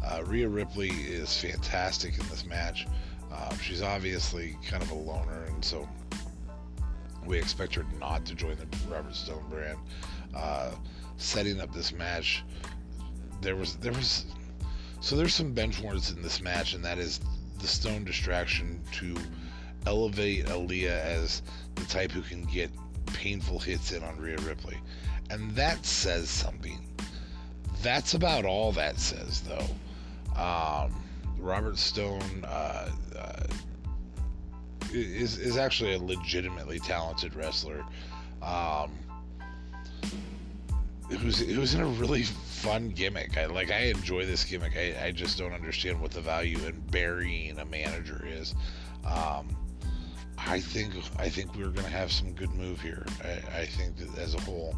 uh, 0.06 0.24
Rhea 0.26 0.48
Ripley 0.48 0.90
is 0.90 1.36
fantastic 1.36 2.18
in 2.18 2.28
this 2.30 2.46
match. 2.46 2.88
Uh, 3.32 3.56
she's 3.58 3.82
obviously 3.82 4.56
kind 4.68 4.84
of 4.84 4.92
a 4.92 4.96
loner, 4.96 5.44
and 5.46 5.64
so 5.66 5.88
we 7.26 7.38
expect 7.38 7.74
her 7.76 7.86
not 8.00 8.26
to 8.28 8.36
join 8.36 8.56
the 8.58 8.68
Robert 8.88 9.16
Stone 9.16 9.46
brand. 9.50 9.80
Uh, 10.36 10.72
setting 11.18 11.60
up 11.60 11.74
this 11.74 11.92
match, 11.92 12.44
there 13.44 13.56
was 13.56 13.76
there 13.76 13.92
was 13.92 14.26
so 15.02 15.16
there's 15.16 15.36
some 15.36 15.54
benchmarks 15.54 16.16
in 16.16 16.22
this 16.24 16.42
match, 16.42 16.74
and 16.74 16.84
that 16.86 16.98
is 16.98 17.20
the 17.60 17.68
Stone 17.68 18.06
distraction 18.06 18.82
to 18.94 19.16
elevate 19.86 20.46
Aliyah 20.46 20.88
as 20.88 21.42
the 21.76 21.84
type 21.86 22.12
who 22.12 22.22
can 22.22 22.46
get 22.46 22.72
painful 23.08 23.60
hits 23.60 23.92
in 23.92 24.04
on 24.04 24.18
Rhea 24.18 24.38
Ripley, 24.38 24.78
and 25.30 25.52
that 25.56 25.86
says 25.86 26.30
something. 26.30 26.80
That's 27.82 28.14
about 28.14 28.46
all 28.46 28.72
that 28.72 28.98
says, 28.98 29.42
though. 29.42 30.42
Um, 30.42 30.96
Robert 31.38 31.78
Stone 31.78 32.46
uh, 32.48 32.90
uh, 33.18 33.44
is 34.94 35.38
is 35.38 35.58
actually 35.58 35.94
a 35.94 36.00
legitimately 36.00 36.80
talented 36.80 37.36
wrestler. 37.36 37.84
Um, 38.42 38.92
who's 41.18 41.46
was 41.58 41.74
in 41.74 41.82
a 41.82 41.86
really 41.86 42.24
fun 42.24 42.90
gimmick. 42.90 43.38
I 43.38 43.46
like 43.46 43.72
I 43.72 43.86
enjoy 43.86 44.26
this 44.26 44.44
gimmick. 44.44 44.76
I, 44.78 45.08
I 45.08 45.12
just 45.12 45.38
don't 45.38 45.54
understand 45.54 46.00
what 46.02 46.12
the 46.12 46.22
value 46.22 46.58
in 46.66 46.80
burying 46.92 47.60
a 47.60 47.66
manager 47.66 48.26
is. 48.28 48.56
Um, 49.06 49.56
I 50.38 50.60
think 50.60 50.94
I 51.18 51.30
think 51.30 51.56
we're 51.56 51.70
gonna 51.70 51.88
have 51.88 52.12
some 52.12 52.34
good 52.34 52.54
move 52.54 52.82
here. 52.82 53.06
I, 53.24 53.62
I 53.62 53.66
think 53.66 53.98
that 53.98 54.18
as 54.18 54.36
a 54.36 54.42
whole, 54.42 54.76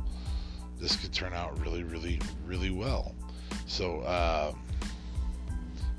this 0.79 0.95
could 0.95 1.13
turn 1.13 1.33
out 1.33 1.59
really, 1.59 1.83
really, 1.83 2.19
really 2.45 2.71
well. 2.71 3.15
So, 3.65 4.01
uh, 4.01 4.53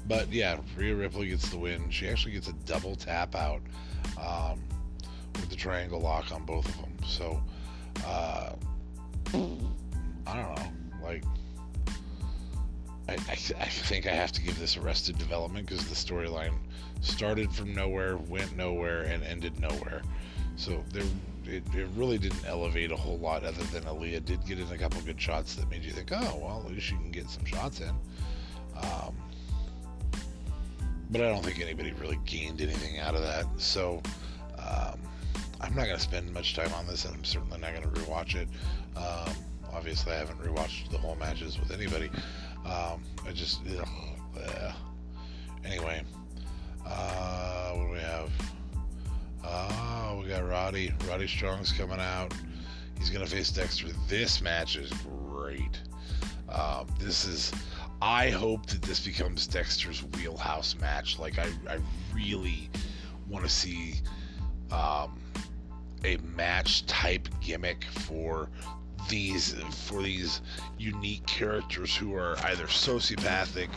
but 0.09 0.33
yeah, 0.33 0.59
Rhea 0.76 0.95
Ripley 0.95 1.28
gets 1.28 1.49
the 1.49 1.59
win. 1.59 1.90
She 1.90 2.09
actually 2.09 2.33
gets 2.33 2.49
a 2.49 2.52
double 2.64 2.95
tap 2.95 3.35
out 3.35 3.61
um, 4.21 4.61
with 5.35 5.50
the 5.50 5.57
triangle 5.57 6.00
lock 6.00 6.33
on 6.33 6.45
both 6.45 6.69
of 6.69 6.76
them. 6.76 6.97
So, 7.07 7.43
uh, 8.07 8.52
I 10.26 10.37
don't 10.37 10.56
know. 10.56 10.73
Like, 11.02 11.25
I, 13.09 13.12
I, 13.12 13.37
I 13.61 13.68
think 13.68 14.06
I 14.06 14.11
have 14.11 14.33
to 14.33 14.42
give 14.42 14.59
this 14.59 14.76
Arrested 14.76 15.18
Development 15.18 15.68
because 15.68 15.87
the 15.88 15.95
storyline 15.95 16.54
started 17.00 17.52
from 17.52 17.75
nowhere, 17.75 18.16
went 18.16 18.56
nowhere, 18.56 19.02
and 19.02 19.23
ended 19.23 19.61
nowhere. 19.61 20.02
So 20.56 20.83
there, 20.92 21.04
it, 21.45 21.62
it 21.75 21.88
really 21.95 22.18
didn't 22.18 22.45
elevate 22.47 22.90
a 22.90 22.97
whole 22.97 23.18
lot 23.18 23.45
other 23.45 23.62
than 23.64 23.85
Aliyah 23.85 24.25
did 24.25 24.45
get 24.47 24.59
in 24.59 24.66
a 24.68 24.78
couple 24.78 25.00
good 25.02 25.21
shots 25.21 25.54
that 25.56 25.71
made 25.71 25.85
you 25.85 25.92
think, 25.92 26.11
oh, 26.12 26.40
well, 26.42 26.62
at 26.64 26.73
least 26.73 26.87
she 26.87 26.95
can 26.97 27.11
get 27.11 27.30
some 27.30 27.45
shots 27.45 27.80
in. 27.80 27.90
Um, 28.76 29.14
but 31.11 31.21
I 31.21 31.28
don't 31.28 31.45
think 31.45 31.61
anybody 31.61 31.92
really 31.92 32.18
gained 32.25 32.61
anything 32.61 32.99
out 32.99 33.14
of 33.14 33.23
that. 33.23 33.47
So 33.59 34.02
um, 34.59 34.99
I'm 35.61 35.75
not 35.75 35.85
going 35.85 35.97
to 35.97 36.00
spend 36.00 36.33
much 36.35 36.54
time 36.56 36.73
on 36.75 36.87
this, 36.87 37.04
and 37.04 37.14
I'm 37.14 37.25
certainly 37.25 37.59
not 37.59 37.73
going 37.73 37.83
to 37.83 38.00
rewatch 38.00 38.35
it. 38.35 38.49
Um, 38.97 39.33
obviously, 39.76 40.12
I 40.12 40.16
haven't 40.16 40.40
rewatched 40.40 40.90
the 40.90 40.99
whole 40.99 41.16
matches 41.16 41.61
with 41.61 41.71
anybody. 41.71 42.11
Um, 42.64 43.02
I 43.26 43.33
just, 43.35 43.61
ugh, 43.78 43.87
ugh. 44.37 44.75
anyway. 45.64 46.02
Uh, 46.85 47.73
what 47.73 47.87
do 47.87 47.92
we 47.92 47.99
have? 47.99 48.30
Oh, 49.45 50.21
we 50.23 50.28
got 50.28 50.47
Roddy. 50.49 50.92
Roddy 51.09 51.26
Strong's 51.26 51.73
coming 51.73 52.00
out. 52.00 52.33
He's 52.99 53.11
gonna 53.11 53.26
face 53.26 53.50
Dexter. 53.50 53.88
This 54.09 54.40
match 54.40 54.76
is 54.76 54.90
great. 55.28 55.80
Um, 56.49 56.87
this 56.99 57.25
is. 57.25 57.52
I 58.00 58.30
hope 58.30 58.66
that 58.66 58.83
this 58.83 59.04
becomes 59.04 59.47
Dexter's 59.47 60.02
wheelhouse 60.14 60.76
match. 60.80 61.18
Like 61.18 61.38
I, 61.38 61.49
I 61.68 61.78
really 62.14 62.71
want 63.28 63.45
to 63.45 63.50
see 63.50 63.95
um, 64.71 65.18
a 66.04 66.16
match 66.37 66.87
type 66.87 67.28
gimmick 67.40 67.85
for 67.85 68.49
these 69.09 69.55
for 69.71 70.03
these 70.03 70.41
unique 70.79 71.27
characters 71.27 71.95
who 71.95 72.15
are 72.15 72.37
either 72.45 72.67
sociopathic, 72.67 73.69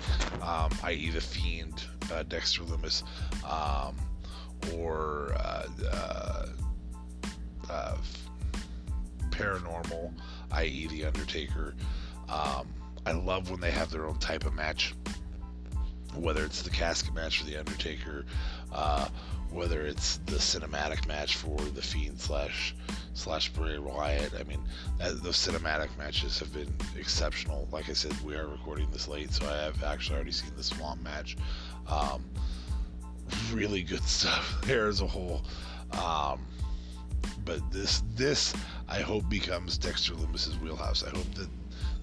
um, 0.42 0.72
i.e., 0.84 1.10
the 1.10 1.22
Fiend, 1.22 1.84
uh, 2.12 2.24
Dexter 2.24 2.64
Lumis, 2.64 3.04
um, 3.44 3.96
or 4.76 5.34
uh, 5.36 5.68
uh, 5.92 6.46
uh 7.70 7.98
paranormal, 9.30 10.14
i.e., 10.52 10.88
the 10.88 11.06
Undertaker. 11.06 11.76
Um, 12.28 12.68
I 13.06 13.14
love 13.14 13.50
when 13.50 13.60
they 13.60 13.72
have 13.72 13.90
their 13.92 14.06
own 14.06 14.20
type 14.20 14.46
of 14.46 14.54
match, 14.54 14.94
whether 16.16 16.44
it's 16.44 16.62
the 16.62 16.70
casket 16.70 17.14
match 17.14 17.40
for 17.40 17.46
the 17.46 17.58
Undertaker, 17.58 18.26
uh, 18.74 19.08
whether 19.52 19.82
it's 19.82 20.18
the 20.26 20.36
cinematic 20.36 21.08
match 21.08 21.36
for 21.36 21.58
the 21.58 21.82
Fiend 21.82 22.20
slash 22.20 22.76
slash 23.14 23.50
Bray 23.50 23.80
Wyatt. 23.80 24.34
I 24.40 24.44
mean, 24.44 24.62
that, 24.98 25.22
those 25.24 25.38
cinematic 25.38 25.96
matches 25.98 26.40
have 26.40 26.54
been 26.54 26.74
exceptional. 26.98 27.68
Like 27.72 27.90
I 27.90 27.94
said, 27.94 28.14
we 28.22 28.36
are 28.36 28.48
recording 28.48 28.90
this 28.92 29.08
late, 29.08 29.32
so 29.34 29.48
I 29.48 29.64
have 29.64 29.84
actually 29.84 30.16
already 30.16 30.32
seen 30.32 30.52
the 30.56 30.64
Swamp 30.64 31.02
match. 31.04 31.38
Um, 31.88 32.24
really 33.52 33.84
good 33.84 34.04
stuff 34.04 34.62
there 34.66 34.88
as 34.88 35.02
a 35.02 35.08
whole. 35.08 35.44
Um, 35.92 36.46
but 37.46 37.60
this 37.72 38.04
this 38.16 38.54
I 38.88 39.02
hope 39.02 39.28
becomes 39.30 39.78
Dexter 39.78 40.14
Lumis's 40.14 40.58
wheelhouse. 40.60 41.04
I 41.04 41.10
hope 41.10 41.34
that 41.36 41.50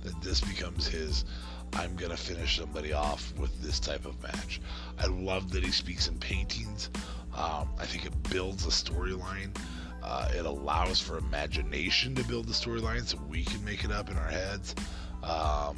that 0.05 0.21
this 0.23 0.41
becomes 0.41 0.87
his. 0.87 1.25
I'm 1.73 1.95
gonna 1.97 2.17
finish 2.17 2.59
somebody 2.59 2.93
off 2.93 3.33
with 3.39 3.63
this 3.63 3.79
type 3.79 4.07
of 4.07 4.21
match. 4.23 4.61
I 4.99 5.07
love 5.07 5.51
that 5.53 5.65
he 5.65 5.71
speaks 5.71 6.09
in 6.09 6.19
paintings. 6.19 6.91
Um, 7.35 7.69
I 7.79 7.85
think 7.85 8.07
it 8.07 8.31
builds 8.31 8.65
a 8.67 8.71
storyline. 8.71 9.57
Uh, 10.03 10.31
it 10.35 10.47
allows 10.47 11.01
for 11.01 11.19
imagination 11.19 12.15
to 12.15 12.25
build 12.25 12.47
the 12.47 12.53
storyline 12.53 13.05
so 13.05 13.19
we 13.29 13.45
can 13.45 13.63
make 13.65 13.85
it 13.85 13.91
up 13.91 14.11
in 14.11 14.17
our 14.17 14.31
heads. 14.31 14.75
Um, 15.23 15.77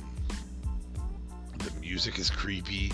the 1.58 1.72
music 1.80 2.18
is 2.18 2.30
creepy. 2.30 2.92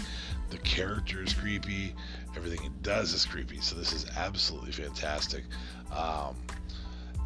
The 0.50 0.58
character 0.58 1.22
is 1.22 1.34
creepy. 1.34 1.94
Everything 2.36 2.64
it 2.64 2.82
does 2.82 3.12
is 3.12 3.24
creepy. 3.24 3.60
So 3.60 3.76
this 3.76 3.92
is 3.92 4.06
absolutely 4.16 4.72
fantastic. 4.72 5.44
Um, 5.92 6.36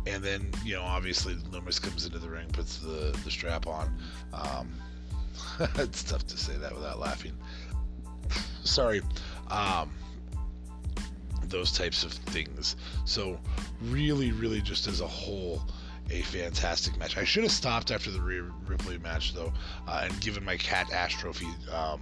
and 0.07 0.25
then, 0.25 0.51
you 0.65 0.75
know, 0.75 0.83
obviously 0.83 1.35
Lumis 1.35 1.81
comes 1.81 2.07
into 2.07 2.19
the 2.19 2.29
ring, 2.29 2.49
puts 2.53 2.79
the, 2.79 3.17
the 3.25 3.31
strap 3.31 3.67
on. 3.67 3.95
Um, 4.33 4.73
it's 5.77 6.03
tough 6.03 6.27
to 6.27 6.37
say 6.37 6.57
that 6.57 6.75
without 6.75 6.99
laughing. 6.99 7.33
Sorry. 8.65 9.03
Um, 9.51 9.91
those 11.45 11.73
types 11.73 12.05
of 12.05 12.13
things. 12.13 12.77
So, 13.05 13.39
really, 13.83 14.33
really, 14.33 14.61
just 14.61 14.87
as 14.87 15.01
a 15.01 15.07
whole, 15.07 15.63
a 16.11 16.23
fantastic 16.23 16.99
match. 16.99 17.17
I 17.17 17.25
should 17.25 17.43
have 17.43 17.53
stopped 17.53 17.91
after 17.91 18.11
the 18.11 18.21
Ripley 18.21 18.99
match 18.99 19.35
though, 19.35 19.53
uh, 19.87 20.03
and 20.05 20.21
given 20.21 20.45
my 20.45 20.57
Cat 20.57 20.93
Ash 20.93 21.17
trophy 21.17 21.49
um, 21.73 22.01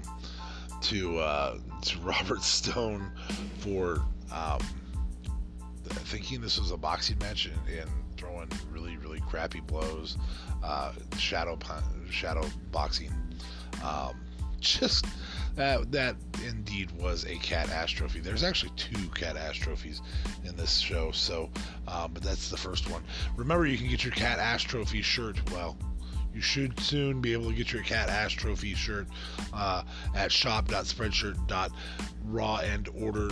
to 0.82 1.18
uh, 1.18 1.58
to 1.82 1.98
Robert 2.02 2.42
Stone 2.42 3.10
for 3.58 4.02
um, 4.32 4.60
thinking 5.90 6.40
this 6.40 6.58
was 6.58 6.70
a 6.70 6.76
boxing 6.76 7.18
match 7.18 7.46
and, 7.46 7.78
and 7.78 7.90
throwing 8.16 8.48
really 8.70 8.96
really 8.96 9.20
crappy 9.20 9.60
blows, 9.60 10.16
uh, 10.62 10.92
shadow 11.18 11.58
shadow 12.10 12.46
boxing. 12.72 13.12
Um, 13.82 14.14
just 14.60 15.06
that 15.54 15.90
that 15.92 16.16
indeed 16.46 16.90
was 16.92 17.24
a 17.26 17.36
Cat 17.36 17.70
Ash 17.70 17.92
trophy. 17.92 18.20
There's 18.20 18.42
actually 18.42 18.72
two 18.76 19.08
Cat 19.10 19.36
Ash 19.36 19.58
trophies 19.58 20.00
in 20.44 20.56
this 20.56 20.78
show, 20.78 21.10
so 21.12 21.50
um, 21.88 22.12
but 22.12 22.22
that's 22.22 22.50
the 22.50 22.56
first 22.56 22.90
one. 22.90 23.02
Remember, 23.36 23.66
you 23.66 23.78
can 23.78 23.88
get 23.88 24.04
your 24.04 24.14
Cat 24.14 24.38
Ash 24.38 24.64
trophy 24.64 25.02
shirt. 25.02 25.38
Well, 25.52 25.76
You 26.36 26.42
should 26.42 26.78
soon 26.80 27.20
be 27.22 27.32
able 27.32 27.50
to 27.50 27.56
get 27.56 27.72
your 27.72 27.82
Cat 27.82 28.10
Ash 28.10 28.34
Trophy 28.34 28.74
shirt 28.74 29.06
uh, 29.54 29.84
at 30.14 30.30
shop.spreadshirt.raw 30.30 32.56
and 32.58 32.88
order 32.94 33.30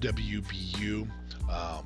WBU. 0.00 1.08
Um, 1.50 1.84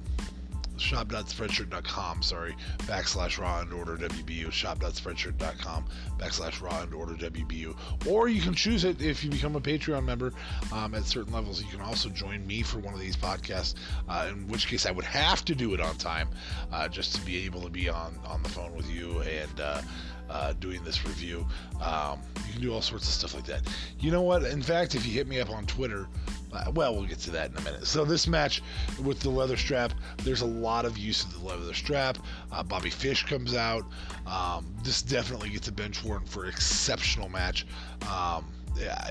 shop.spreadshirt.com, 0.77 2.23
sorry, 2.23 2.57
backslash 2.79 3.39
raw 3.39 3.61
and 3.61 3.73
order 3.73 3.97
WBU, 3.97 4.51
shop.spreadshirt.com, 4.51 5.85
backslash 6.19 6.61
raw 6.61 6.83
and 6.83 6.93
order 6.93 7.15
WBU. 7.15 7.77
Or 8.09 8.29
you 8.29 8.41
can 8.41 8.55
choose 8.55 8.85
it 8.85 9.01
if 9.01 9.25
you 9.25 9.31
become 9.31 9.57
a 9.57 9.61
Patreon 9.61 10.05
member 10.05 10.33
um, 10.73 10.95
at 10.95 11.05
certain 11.05 11.33
levels. 11.33 11.63
You 11.63 11.69
can 11.69 11.81
also 11.81 12.09
join 12.09 12.47
me 12.47 12.63
for 12.63 12.79
one 12.79 12.95
of 12.95 13.01
these 13.01 13.17
podcasts, 13.17 13.75
uh, 14.09 14.29
in 14.31 14.49
which 14.49 14.67
case 14.69 14.87
I 14.87 14.91
would 14.91 15.05
have 15.05 15.45
to 15.47 15.55
do 15.55 15.75
it 15.75 15.81
on 15.81 15.97
time 15.97 16.29
uh, 16.73 16.89
just 16.89 17.15
to 17.15 17.21
be 17.23 17.45
able 17.45 17.63
to 17.63 17.71
be 17.71 17.89
on, 17.89 18.19
on 18.27 18.43
the 18.43 18.49
phone 18.49 18.75
with 18.75 18.91
you 18.91 19.21
and 19.21 19.61
uh, 19.61 19.83
uh, 20.29 20.53
doing 20.55 20.83
this 20.85 21.05
review. 21.05 21.47
Um, 21.81 22.21
you 22.47 22.53
can 22.53 22.63
do 22.63 22.73
all 22.73 22.83
sorts 22.83 23.07
of 23.07 23.15
stuff 23.15 23.35
like 23.35 23.47
that. 23.47 23.63
You 24.01 24.11
know 24.11 24.23
what? 24.23 24.45
In 24.45 24.63
fact, 24.63 24.95
if 24.95 25.07
you 25.07 25.13
hit 25.13 25.27
me 25.29 25.41
up 25.41 25.51
on 25.51 25.67
Twitter, 25.67 26.09
well, 26.75 26.95
we'll 26.95 27.07
get 27.07 27.19
to 27.21 27.31
that 27.33 27.51
in 27.51 27.57
a 27.57 27.61
minute. 27.63 27.87
So 27.87 28.05
this 28.05 28.27
match 28.27 28.63
with 29.03 29.21
the 29.21 29.31
leather 29.31 29.57
strap, 29.57 29.93
there's 30.23 30.43
a 30.43 30.47
lot 30.47 30.85
of 30.85 30.99
use 30.99 31.25
of 31.25 31.33
the 31.33 31.47
leather 31.47 31.75
strap. 31.75 32.19
Uh, 32.53 32.63
Bobby 32.63 32.91
Fish 32.91 33.25
comes 33.25 33.55
out. 33.55 33.85
Um, 34.27 34.75
this 34.83 35.03
definitely 35.03 35.51
gets 35.51 35.69
a 35.69 35.73
bench 35.73 36.05
warrant 36.05 36.29
for 36.29 36.47
exceptional 36.47 37.29
match. 37.29 37.67
Um, 38.11 38.47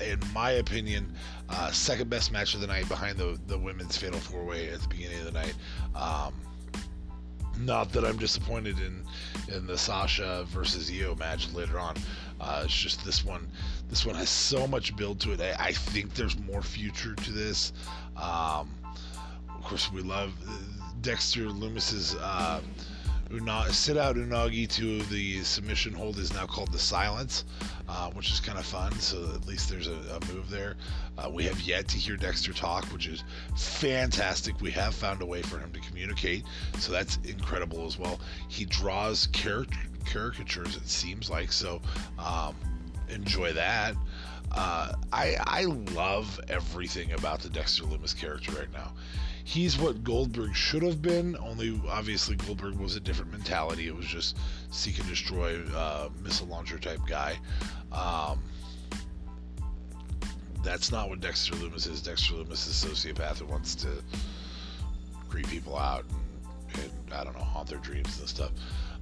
in 0.02 0.20
my 0.32 0.52
opinion, 0.52 1.14
uh, 1.48 1.70
second 1.70 2.10
best 2.10 2.32
match 2.32 2.54
of 2.54 2.60
the 2.60 2.66
night 2.66 2.88
behind 2.88 3.16
the 3.16 3.38
the 3.46 3.58
women's 3.58 3.96
fatal 3.96 4.20
four 4.20 4.44
way 4.44 4.68
at 4.68 4.80
the 4.80 4.88
beginning 4.88 5.18
of 5.20 5.24
the 5.26 5.32
night. 5.32 5.54
Um, 5.94 6.34
not 7.60 7.92
that 7.92 8.04
I'm 8.04 8.16
disappointed 8.16 8.78
in 8.78 9.04
in 9.54 9.66
the 9.66 9.78
Sasha 9.78 10.44
versus 10.48 10.90
Io 10.90 11.14
match 11.14 11.52
later 11.52 11.78
on. 11.78 11.96
Uh, 12.40 12.62
it's 12.64 12.74
just 12.74 13.04
this 13.04 13.24
one. 13.24 13.48
This 13.94 14.04
one 14.04 14.16
has 14.16 14.28
so 14.28 14.66
much 14.66 14.96
build 14.96 15.20
to 15.20 15.30
it. 15.34 15.40
I, 15.40 15.66
I 15.66 15.72
think 15.72 16.14
there's 16.14 16.36
more 16.36 16.62
future 16.62 17.14
to 17.14 17.30
this. 17.30 17.72
Um, 18.16 18.68
of 19.48 19.62
course, 19.62 19.92
we 19.92 20.02
love 20.02 20.32
Dexter 21.00 21.48
Lumis's 21.48 22.16
uh, 22.16 22.60
Una- 23.30 23.72
sit 23.72 23.96
out 23.96 24.16
Unagi 24.16 24.68
to 24.70 25.00
the 25.04 25.44
submission 25.44 25.92
hold 25.92 26.18
is 26.18 26.34
now 26.34 26.44
called 26.44 26.72
the 26.72 26.78
silence, 26.78 27.44
uh, 27.88 28.10
which 28.10 28.32
is 28.32 28.40
kind 28.40 28.58
of 28.58 28.66
fun. 28.66 28.90
So 28.98 29.30
at 29.32 29.46
least 29.46 29.70
there's 29.70 29.86
a, 29.86 29.92
a 29.92 30.34
move 30.34 30.50
there. 30.50 30.74
Uh, 31.16 31.30
we 31.30 31.44
have 31.44 31.60
yet 31.60 31.86
to 31.86 31.96
hear 31.96 32.16
Dexter 32.16 32.52
talk, 32.52 32.86
which 32.86 33.06
is 33.06 33.22
fantastic. 33.56 34.60
We 34.60 34.72
have 34.72 34.92
found 34.92 35.22
a 35.22 35.26
way 35.26 35.42
for 35.42 35.60
him 35.60 35.70
to 35.70 35.78
communicate, 35.78 36.42
so 36.80 36.90
that's 36.90 37.20
incredible 37.22 37.86
as 37.86 37.96
well. 37.96 38.18
He 38.48 38.64
draws 38.64 39.28
caricatures, 39.28 40.74
it 40.74 40.88
seems 40.88 41.30
like. 41.30 41.52
So 41.52 41.80
um, 42.18 42.56
enjoy 43.08 43.52
that. 43.52 43.94
Uh, 44.52 44.92
I 45.12 45.36
I 45.44 45.64
love 45.64 46.40
everything 46.48 47.12
about 47.12 47.40
the 47.40 47.48
Dexter 47.48 47.84
Lumis 47.84 48.16
character 48.16 48.52
right 48.52 48.72
now 48.72 48.92
he's 49.44 49.78
what 49.78 50.02
Goldberg 50.02 50.56
should 50.56 50.82
have 50.82 51.00
been. 51.00 51.36
Only 51.38 51.80
obviously 51.88 52.34
Goldberg 52.34 52.76
was 52.76 52.96
a 52.96 53.00
different 53.00 53.30
mentality. 53.30 53.86
It 53.86 53.94
was 53.94 54.06
just 54.06 54.36
seek 54.70 54.98
and 54.98 55.08
destroy 55.08 55.62
uh, 55.76 56.08
missile 56.22 56.48
launcher 56.48 56.78
type 56.78 57.00
guy. 57.06 57.38
Um, 57.92 58.42
that's 60.64 60.90
not 60.90 61.10
what 61.10 61.20
Dexter 61.20 61.54
Lumis 61.54 61.88
is. 61.88 62.00
Dexter 62.00 62.34
Lumis 62.34 62.66
is 62.66 62.84
a 62.84 62.86
sociopath 62.88 63.38
who 63.38 63.46
wants 63.46 63.74
to 63.76 63.88
creep 65.28 65.46
people 65.48 65.76
out 65.76 66.04
and, 66.74 66.90
and 67.04 67.14
I 67.14 67.22
don't 67.22 67.34
know 67.34 67.44
haunt 67.44 67.68
their 67.68 67.78
dreams 67.78 68.18
and 68.18 68.28
stuff. 68.28 68.50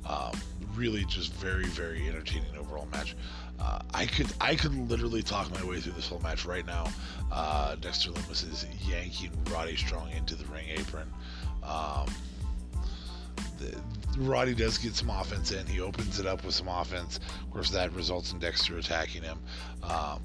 Um, 0.05 0.33
really, 0.75 1.05
just 1.05 1.33
very 1.35 1.67
very 1.67 2.09
entertaining 2.09 2.57
overall 2.59 2.89
match. 2.93 3.15
Uh, 3.63 3.79
I 3.95 4.07
could 4.07 4.27
I 4.41 4.57
could 4.57 4.75
literally 4.91 5.23
talk 5.23 5.49
my 5.55 5.65
way 5.65 5.81
through 5.81 5.93
this 5.93 6.09
whole 6.09 6.19
match 6.19 6.45
right 6.45 6.67
now. 6.67 6.89
Uh, 7.31 7.77
Dexter 7.77 8.11
Lumis 8.11 8.51
is 8.51 8.67
yanking 8.89 9.31
Roddy 9.53 9.77
Strong 9.77 10.11
into 10.11 10.35
the 10.35 10.45
ring 10.47 10.67
apron. 10.69 11.09
Um, 11.63 12.07
the, 13.59 13.79
Roddy 14.19 14.55
does 14.55 14.79
get 14.79 14.97
some 14.97 15.11
offense 15.11 15.53
in. 15.53 15.65
He 15.67 15.81
opens 15.81 16.19
it 16.19 16.27
up 16.27 16.45
with 16.45 16.57
some 16.57 16.67
offense. 16.67 17.21
Of 17.41 17.51
course, 17.53 17.71
that 17.71 17.93
results 17.93 18.33
in 18.33 18.41
Dexter 18.41 18.79
attacking 18.79 19.23
him. 19.23 19.39
Um, 19.85 20.21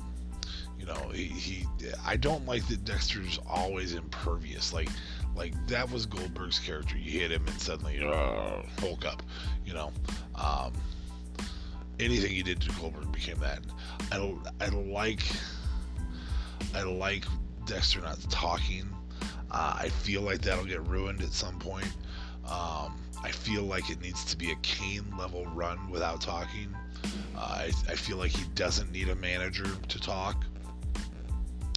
you 0.80 0.88
know, 0.88 1.10
he, 1.14 1.26
he, 1.26 1.66
I 2.06 2.18
don't 2.18 2.46
like 2.48 2.68
that 2.70 2.86
Dexter's 2.86 3.40
always 3.48 3.94
impervious. 3.94 4.74
Like, 4.74 4.90
like 5.36 5.54
that 5.68 5.92
was 5.92 6.08
Goldberg's 6.08 6.60
character. 6.60 6.98
You 6.98 7.20
hit 7.20 7.32
him 7.32 7.46
and 7.46 7.62
suddenly 7.62 8.00
uh, 8.04 8.64
Hulk 8.80 9.06
up. 9.06 9.22
You 9.64 9.74
know. 9.74 9.92
Um, 10.34 10.74
anything 12.00 12.32
he 12.32 12.44
did 12.44 12.62
to 12.62 12.72
Goldberg 12.74 13.12
became 13.12 13.40
that. 13.40 13.60
I 14.12 14.34
I 14.62 14.70
like 14.70 15.24
I 16.74 16.84
like 16.84 17.26
Dexter 17.66 18.02
not 18.02 18.20
talking. 18.30 18.88
Uh, 19.50 19.78
I 19.80 19.90
feel 19.90 20.22
like 20.22 20.42
that'll 20.42 20.66
get 20.66 20.86
ruined 20.88 21.22
at 21.22 21.32
some 21.32 21.58
point. 21.60 21.92
Um, 22.46 22.96
I 23.24 23.32
feel 23.32 23.64
like 23.64 23.90
it 23.90 24.02
needs 24.02 24.24
to 24.26 24.38
be 24.38 24.52
a 24.52 24.56
Kane 24.62 25.06
level 25.18 25.46
run 25.48 25.90
without 25.90 26.22
talking. 26.22 26.76
Uh, 27.36 27.40
I, 27.40 27.72
I 27.90 27.96
feel 27.96 28.18
like 28.18 28.32
he 28.32 28.46
doesn't 28.56 28.92
need 28.92 29.10
a 29.10 29.16
manager 29.16 29.66
to 29.66 30.00
talk. 30.00 30.44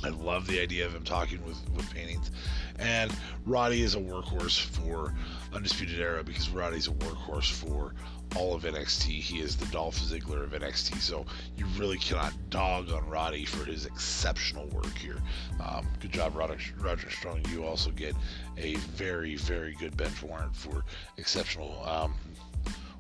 I 0.03 0.09
love 0.09 0.47
the 0.47 0.61
idea 0.61 0.87
of 0.87 0.95
him 0.95 1.05
talking 1.05 1.45
with, 1.45 1.59
with 1.77 1.93
paintings. 1.93 2.31
And 2.79 3.15
Roddy 3.45 3.83
is 3.83 3.95
a 3.95 3.99
workhorse 3.99 4.59
for 4.61 5.15
Undisputed 5.53 6.01
Era 6.01 6.25
because 6.25 6.49
Roddy's 6.49 6.89
a 6.89 6.93
workhorse 6.93 7.51
for 7.53 7.95
all 8.37 8.55
of 8.55 8.63
NXT. 8.63 9.21
He 9.21 9.41
is 9.41 9.57
the 9.57 9.67
Dolph 9.67 9.99
Ziggler 9.99 10.43
of 10.43 10.53
NXT, 10.53 11.01
so 11.01 11.27
you 11.57 11.67
really 11.77 11.99
cannot 11.99 12.33
dog 12.51 12.91
on 12.91 13.09
Roddy 13.09 13.45
for 13.45 13.65
his 13.65 13.87
exceptional 13.87 14.67
work 14.69 14.97
here. 14.97 15.19
Um, 15.61 15.87
good 16.01 16.13
job, 16.13 16.37
Roger, 16.37 16.57
Roger 16.79 17.11
Strong. 17.11 17.45
You 17.51 17.65
also 17.65 17.91
get 17.91 18.15
a 18.57 18.77
very, 18.77 19.37
very 19.37 19.75
good 19.75 19.97
bench 19.97 20.23
warrant 20.23 20.55
for 20.55 20.85
exceptional 21.17 21.83
um, 21.87 22.15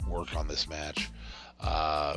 work 0.08 0.34
on 0.36 0.48
this 0.48 0.68
match. 0.68 1.10
Uh, 1.60 2.16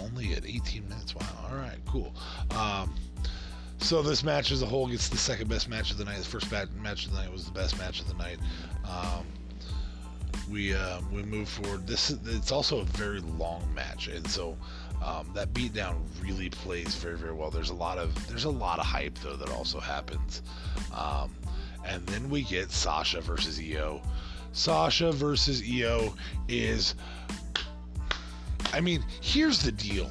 only 0.00 0.34
at 0.34 0.46
18 0.46 0.88
minutes. 0.88 1.14
Wow. 1.14 1.26
All 1.50 1.56
right, 1.56 1.78
cool. 1.86 2.14
Um, 2.50 2.94
so 3.78 4.00
this 4.02 4.22
match 4.22 4.52
as 4.52 4.62
a 4.62 4.66
whole 4.66 4.86
gets 4.86 5.08
the 5.08 5.16
second 5.16 5.48
best 5.48 5.68
match 5.68 5.90
of 5.90 5.98
the 5.98 6.04
night. 6.04 6.18
The 6.18 6.24
first 6.24 6.50
match 6.50 7.06
of 7.06 7.12
the 7.12 7.18
night 7.18 7.32
was 7.32 7.44
the 7.44 7.52
best 7.52 7.78
match 7.78 8.00
of 8.00 8.08
the 8.08 8.14
night. 8.14 8.38
Um, 8.84 9.26
we 10.52 10.74
uh, 10.74 11.00
we 11.10 11.22
move 11.22 11.48
forward. 11.48 11.86
This 11.86 12.10
it's 12.10 12.52
also 12.52 12.80
a 12.80 12.84
very 12.84 13.20
long 13.20 13.66
match, 13.74 14.08
and 14.08 14.28
so 14.28 14.56
um, 15.02 15.30
that 15.34 15.52
beatdown 15.54 15.96
really 16.20 16.50
plays 16.50 16.94
very 16.96 17.16
very 17.16 17.32
well. 17.32 17.50
There's 17.50 17.70
a 17.70 17.74
lot 17.74 17.96
of 17.96 18.14
there's 18.28 18.44
a 18.44 18.50
lot 18.50 18.78
of 18.78 18.84
hype 18.84 19.18
though 19.20 19.36
that 19.36 19.48
also 19.48 19.80
happens, 19.80 20.42
um, 20.94 21.34
and 21.86 22.06
then 22.06 22.28
we 22.28 22.42
get 22.42 22.70
Sasha 22.70 23.22
versus 23.22 23.58
Io. 23.58 24.02
Sasha 24.52 25.10
versus 25.10 25.62
Io 25.66 26.14
is, 26.46 26.94
I 28.74 28.82
mean, 28.82 29.02
here's 29.22 29.62
the 29.62 29.72
deal. 29.72 30.10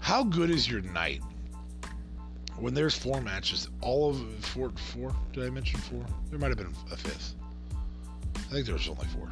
How 0.00 0.24
good 0.24 0.48
is 0.48 0.68
your 0.68 0.80
night? 0.80 1.20
When 2.56 2.72
there's 2.72 2.96
four 2.96 3.20
matches, 3.20 3.68
all 3.82 4.10
of 4.10 4.44
four, 4.44 4.70
four. 4.94 5.14
Did 5.32 5.44
I 5.44 5.50
mention 5.50 5.80
four? 5.80 6.06
There 6.30 6.38
might 6.38 6.48
have 6.48 6.56
been 6.56 6.74
a 6.90 6.96
fifth. 6.96 7.34
I 8.36 8.38
think 8.52 8.66
there 8.66 8.74
was 8.74 8.88
only 8.88 9.06
four. 9.08 9.30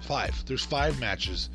Five. 0.00 0.44
There's 0.46 0.64
five 0.64 0.98
matches. 0.98 1.50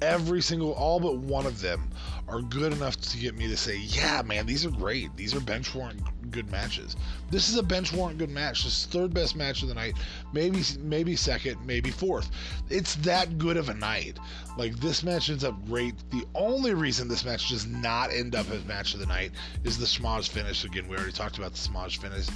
Every 0.00 0.40
single, 0.40 0.72
all 0.74 1.00
but 1.00 1.16
one 1.16 1.44
of 1.46 1.60
them 1.60 1.90
are 2.28 2.42
good 2.42 2.72
enough 2.72 3.00
to 3.00 3.18
get 3.18 3.36
me 3.36 3.48
to 3.48 3.56
say, 3.56 3.78
yeah, 3.78 4.22
man, 4.22 4.46
these 4.46 4.64
are 4.66 4.70
great. 4.70 5.16
These 5.16 5.34
are 5.34 5.40
bench 5.40 5.74
warrant 5.74 6.00
good 6.30 6.50
matches. 6.50 6.94
This 7.30 7.48
is 7.48 7.56
a 7.56 7.62
bench 7.62 7.92
warrant 7.92 8.18
good 8.18 8.30
match. 8.30 8.64
This 8.64 8.80
is 8.80 8.86
third 8.86 9.14
best 9.14 9.34
match 9.34 9.62
of 9.62 9.68
the 9.68 9.74
night. 9.74 9.96
Maybe, 10.32 10.62
maybe 10.78 11.16
second, 11.16 11.64
maybe 11.64 11.90
fourth. 11.90 12.30
It's 12.68 12.96
that 12.96 13.38
good 13.38 13.56
of 13.56 13.70
a 13.70 13.74
night. 13.74 14.18
Like 14.56 14.76
this 14.76 15.02
match 15.02 15.30
ends 15.30 15.42
up 15.42 15.64
great. 15.66 15.94
The 16.10 16.24
only 16.34 16.74
reason 16.74 17.08
this 17.08 17.24
match 17.24 17.48
does 17.48 17.66
not 17.66 18.12
end 18.12 18.34
up 18.34 18.50
as 18.50 18.64
match 18.66 18.94
of 18.94 19.00
the 19.00 19.06
night 19.06 19.32
is 19.64 19.78
the 19.78 19.86
schmoz 19.86 20.28
finish. 20.28 20.64
Again, 20.64 20.86
we 20.86 20.96
already 20.96 21.12
talked 21.12 21.38
about 21.38 21.52
the 21.52 21.58
schmoz 21.58 21.96
finish. 21.96 22.26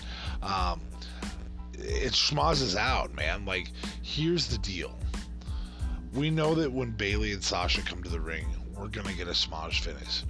Um, 0.43 0.81
it 1.75 2.13
schmozzes 2.13 2.77
out, 2.77 3.15
man. 3.15 3.45
Like, 3.45 3.71
here's 4.03 4.47
the 4.47 4.59
deal 4.59 4.99
we 6.13 6.31
know 6.31 6.55
that 6.55 6.71
when 6.71 6.91
Bayley 6.91 7.33
and 7.33 7.43
Sasha 7.43 7.83
come 7.83 8.03
to 8.03 8.09
the 8.09 8.21
ring, 8.21 8.47
we're 8.77 8.89
gonna 8.89 9.15
get 9.15 9.29
a 9.29 9.33
schmoz 9.33 9.81
finish. 9.81 10.25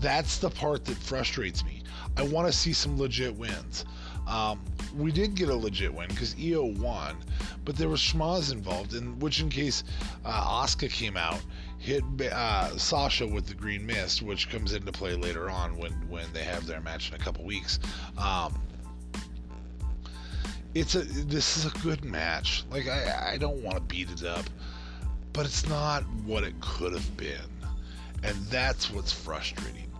That's 0.00 0.38
the 0.38 0.50
part 0.50 0.84
that 0.84 0.96
frustrates 0.96 1.64
me. 1.64 1.82
I 2.16 2.22
want 2.22 2.46
to 2.46 2.52
see 2.52 2.72
some 2.72 2.98
legit 2.98 3.34
wins. 3.36 3.84
Um, 4.26 4.60
we 4.96 5.10
did 5.12 5.34
get 5.34 5.48
a 5.48 5.54
legit 5.54 5.92
win 5.92 6.08
because 6.08 6.34
Io 6.40 6.64
won, 6.64 7.16
but 7.64 7.76
there 7.76 7.88
was 7.88 8.00
schmoz 8.00 8.52
involved, 8.52 8.94
in 8.94 9.18
which 9.18 9.40
in 9.40 9.50
case 9.50 9.84
uh, 10.24 10.66
came 10.66 11.16
out, 11.16 11.40
hit 11.78 12.04
uh, 12.32 12.76
Sasha 12.78 13.26
with 13.26 13.46
the 13.46 13.54
green 13.54 13.84
mist, 13.84 14.22
which 14.22 14.48
comes 14.48 14.72
into 14.72 14.92
play 14.92 15.14
later 15.14 15.50
on 15.50 15.76
when 15.76 15.92
when 16.08 16.26
they 16.32 16.44
have 16.44 16.66
their 16.66 16.80
match 16.80 17.10
in 17.10 17.14
a 17.16 17.18
couple 17.18 17.44
weeks. 17.44 17.78
Um, 18.16 18.54
it's 20.74 20.94
a 20.94 21.00
this 21.00 21.56
is 21.56 21.66
a 21.66 21.78
good 21.80 22.04
match. 22.04 22.64
Like 22.70 22.88
I 22.88 23.32
I 23.32 23.36
don't 23.36 23.62
want 23.62 23.76
to 23.76 23.82
beat 23.82 24.10
it 24.10 24.24
up. 24.24 24.44
But 25.34 25.44
it's 25.44 25.68
not 25.68 26.02
what 26.24 26.44
it 26.44 26.54
could 26.60 26.94
have 26.94 27.16
been. 27.18 27.36
And 28.22 28.34
that's 28.46 28.90
what's 28.90 29.12
frustrating 29.12 29.90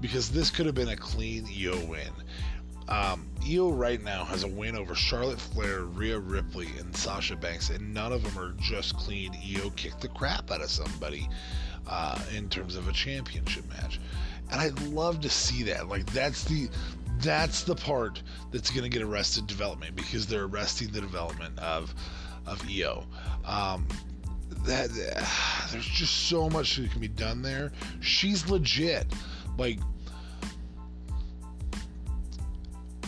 because 0.00 0.30
this 0.30 0.50
could 0.50 0.66
have 0.66 0.74
been 0.74 0.88
a 0.88 0.96
clean 0.96 1.46
Io 1.46 1.78
win. 1.86 2.10
Um, 2.88 3.28
Io 3.48 3.70
right 3.70 4.02
now 4.02 4.24
has 4.24 4.44
a 4.44 4.48
win 4.48 4.74
over 4.74 4.94
Charlotte 4.94 5.38
Flair, 5.38 5.82
Rhea 5.82 6.18
Ripley, 6.18 6.68
and 6.78 6.96
Sasha 6.96 7.36
Banks, 7.36 7.70
and 7.70 7.92
none 7.92 8.12
of 8.12 8.24
them 8.24 8.42
are 8.42 8.54
just 8.60 8.96
clean. 8.96 9.36
Io 9.54 9.70
kicked 9.70 10.00
the 10.00 10.08
crap 10.08 10.50
out 10.50 10.62
of 10.62 10.70
somebody 10.70 11.28
uh, 11.86 12.18
in 12.34 12.48
terms 12.48 12.76
of 12.76 12.88
a 12.88 12.92
championship 12.92 13.68
match, 13.68 14.00
and 14.50 14.60
I'd 14.60 14.80
love 14.88 15.20
to 15.20 15.28
see 15.28 15.62
that. 15.64 15.88
Like 15.88 16.06
that's 16.06 16.44
the 16.44 16.68
that's 17.20 17.62
the 17.62 17.74
part 17.74 18.22
that's 18.52 18.70
going 18.70 18.84
to 18.84 18.88
get 18.88 19.02
arrested 19.02 19.46
development 19.46 19.94
because 19.96 20.26
they're 20.26 20.44
arresting 20.44 20.88
the 20.88 21.00
development 21.00 21.58
of 21.58 21.94
of 22.46 22.62
Io. 22.68 23.04
Um, 23.44 23.86
that 24.64 24.90
uh, 24.90 25.68
there's 25.72 25.86
just 25.86 26.28
so 26.28 26.48
much 26.50 26.76
that 26.76 26.90
can 26.90 27.00
be 27.00 27.08
done 27.08 27.42
there. 27.42 27.72
She's 28.00 28.48
legit. 28.48 29.06
Like 29.56 29.80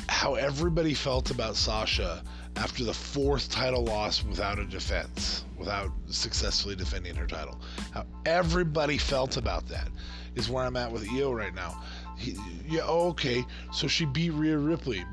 how 0.08 0.34
everybody 0.34 0.92
felt 0.92 1.30
about 1.30 1.56
Sasha 1.56 2.22
after 2.56 2.84
the 2.84 2.92
fourth 2.92 3.48
title 3.48 3.84
loss 3.84 4.22
without 4.22 4.58
a 4.58 4.66
defense, 4.66 5.44
without 5.56 5.90
successfully 6.10 6.76
defending 6.76 7.14
her 7.14 7.26
title. 7.26 7.58
How 7.92 8.04
everybody 8.26 8.98
felt 8.98 9.36
about 9.36 9.66
that 9.68 9.88
is 10.34 10.50
where 10.50 10.64
I'm 10.64 10.76
at 10.76 10.92
with 10.92 11.08
Io 11.10 11.32
right 11.32 11.54
now. 11.54 11.82
He, 12.18 12.36
yeah, 12.68 12.82
okay, 12.82 13.44
so 13.72 13.86
she 13.86 14.04
beat 14.04 14.30
Rhea 14.30 14.58
Ripley, 14.58 15.04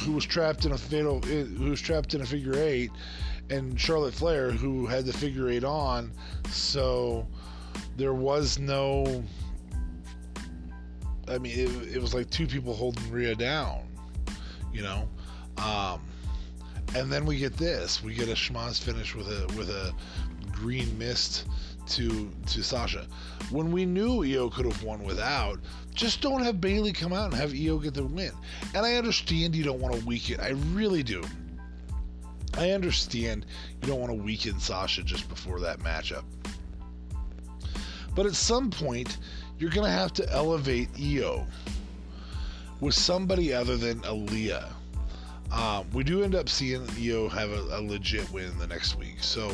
who 0.00 0.12
was 0.12 0.26
trapped 0.26 0.66
in 0.66 0.72
a 0.72 0.78
fatal, 0.78 1.20
who 1.20 1.70
was 1.70 1.80
trapped 1.80 2.12
in 2.14 2.20
a 2.20 2.26
figure 2.26 2.54
eight, 2.54 2.90
and 3.50 3.78
Charlotte 3.78 4.14
Flair, 4.14 4.50
who 4.50 4.86
had 4.86 5.04
the 5.04 5.12
figure 5.12 5.48
eight 5.48 5.64
on. 5.64 6.12
So 6.50 7.26
there 7.96 8.14
was 8.14 8.58
no. 8.58 9.22
I 11.28 11.38
mean, 11.38 11.52
it, 11.58 11.96
it 11.96 12.02
was 12.02 12.14
like 12.14 12.30
two 12.30 12.46
people 12.46 12.74
holding 12.74 13.10
Rhea 13.10 13.34
down, 13.34 13.86
you 14.72 14.82
know. 14.82 15.08
Um, 15.58 16.00
and 16.94 17.10
then 17.10 17.24
we 17.24 17.38
get 17.38 17.56
this: 17.56 18.02
we 18.02 18.14
get 18.14 18.28
a 18.28 18.34
schmoz 18.34 18.82
finish 18.82 19.14
with 19.14 19.28
a 19.28 19.46
with 19.56 19.70
a 19.70 19.94
green 20.50 20.96
mist 20.98 21.46
to 21.88 22.30
to 22.46 22.62
Sasha. 22.62 23.06
When 23.50 23.72
we 23.72 23.84
knew 23.84 24.24
Io 24.24 24.48
could 24.48 24.64
have 24.64 24.82
won 24.82 25.02
without, 25.04 25.58
just 25.94 26.20
don't 26.20 26.42
have 26.42 26.60
Bayley 26.60 26.92
come 26.92 27.12
out 27.12 27.32
and 27.32 27.34
have 27.34 27.52
Io 27.54 27.78
get 27.78 27.94
the 27.94 28.04
win. 28.04 28.32
And 28.74 28.86
I 28.86 28.94
understand 28.94 29.54
you 29.54 29.64
don't 29.64 29.80
want 29.80 29.94
to 29.94 30.06
weaken. 30.06 30.40
I 30.40 30.50
really 30.72 31.02
do. 31.02 31.22
I 32.54 32.70
understand 32.70 33.46
you 33.80 33.88
don't 33.88 34.00
want 34.00 34.10
to 34.10 34.22
weaken 34.22 34.58
Sasha 34.60 35.02
just 35.02 35.28
before 35.28 35.60
that 35.60 35.80
matchup. 35.80 36.24
But 38.14 38.26
at 38.26 38.34
some 38.34 38.70
point, 38.70 39.18
you're 39.58 39.70
going 39.70 39.86
to 39.86 39.92
have 39.92 40.12
to 40.14 40.30
elevate 40.30 40.88
Io 41.00 41.46
with 42.80 42.94
somebody 42.94 43.54
other 43.54 43.76
than 43.76 44.00
Aliyah. 44.00 44.68
Um, 45.50 45.86
we 45.92 46.02
do 46.02 46.22
end 46.22 46.34
up 46.34 46.48
seeing 46.48 46.86
Io 46.98 47.28
have 47.28 47.50
a, 47.50 47.78
a, 47.78 47.80
legit 47.80 48.30
win 48.32 48.56
the 48.58 48.66
next 48.66 48.98
week. 48.98 49.22
So 49.22 49.50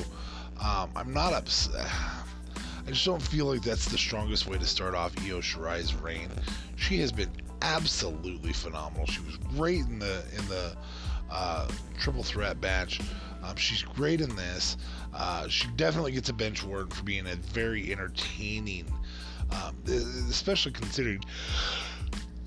um, 0.61 0.91
I'm 0.97 1.13
not 1.13 1.33
upset. 1.33 1.75
I 2.87 2.91
just 2.91 3.05
don't 3.05 3.21
feel 3.21 3.47
like 3.47 3.63
that's 3.63 3.87
the 3.87 3.99
strongest 3.99 4.47
way 4.47 4.57
to 4.57 4.65
start 4.65 4.95
off 4.95 5.13
Io 5.19 5.41
Shirai's 5.41 5.95
reign. 5.95 6.29
She 6.77 6.99
has 7.01 7.13
been 7.13 7.31
absolutely 7.61 8.53
phenomenal. 8.53 9.07
She 9.07 9.21
was 9.21 9.37
great 9.37 9.81
in 9.81 9.99
the 9.99 10.23
in 10.37 10.49
the 10.49 10.75
uh, 11.31 11.69
triple 11.99 12.23
threat 12.23 12.61
match. 12.61 13.01
Um, 13.43 13.57
she's 13.57 13.83
great 13.83 14.21
in 14.21 14.35
this. 14.37 14.77
Uh, 15.15 15.49
she 15.49 15.69
definitely 15.77 16.13
gets 16.13 16.29
a 16.29 16.33
bench 16.33 16.63
word 16.65 16.93
for 16.93 17.03
being 17.05 17.27
a 17.27 17.37
very 17.37 17.93
entertaining, 17.93 18.87
um, 19.51 19.77
especially 20.29 20.73
considering. 20.73 21.21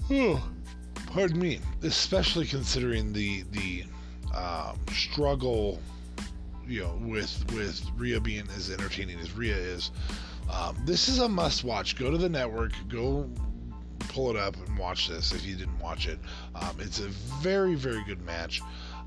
Oh, 0.10 0.44
pardon 1.08 1.40
me. 1.40 1.60
Especially 1.84 2.46
considering 2.46 3.14
the 3.14 3.44
the 3.52 3.86
um, 4.36 4.80
struggle, 4.92 5.80
you 6.68 6.82
know, 6.82 7.00
with 7.02 7.52
with 7.54 7.84
Rhea 7.98 8.20
being 8.20 8.48
as 8.56 8.70
entertaining 8.70 9.20
as 9.20 9.32
Rhea 9.34 9.56
is. 9.56 9.92
Um, 10.52 10.78
this 10.86 11.08
is 11.08 11.20
a 11.20 11.30
must 11.30 11.64
watch. 11.64 11.96
Go 11.96 12.12
to 12.12 12.18
the 12.18 12.30
network. 12.30 12.74
Go 12.90 13.30
pull 14.10 14.30
it 14.30 14.36
up 14.36 14.56
and 14.68 14.78
watch 14.78 15.08
this 15.08 15.32
if 15.34 15.46
you 15.46 15.56
didn't 15.56 15.80
watch 15.80 16.08
it. 16.08 16.20
Um, 16.56 16.78
it's 16.80 17.00
a 17.00 17.08
very, 17.42 17.76
very 17.76 18.04
good 18.04 18.22
match. 18.26 18.62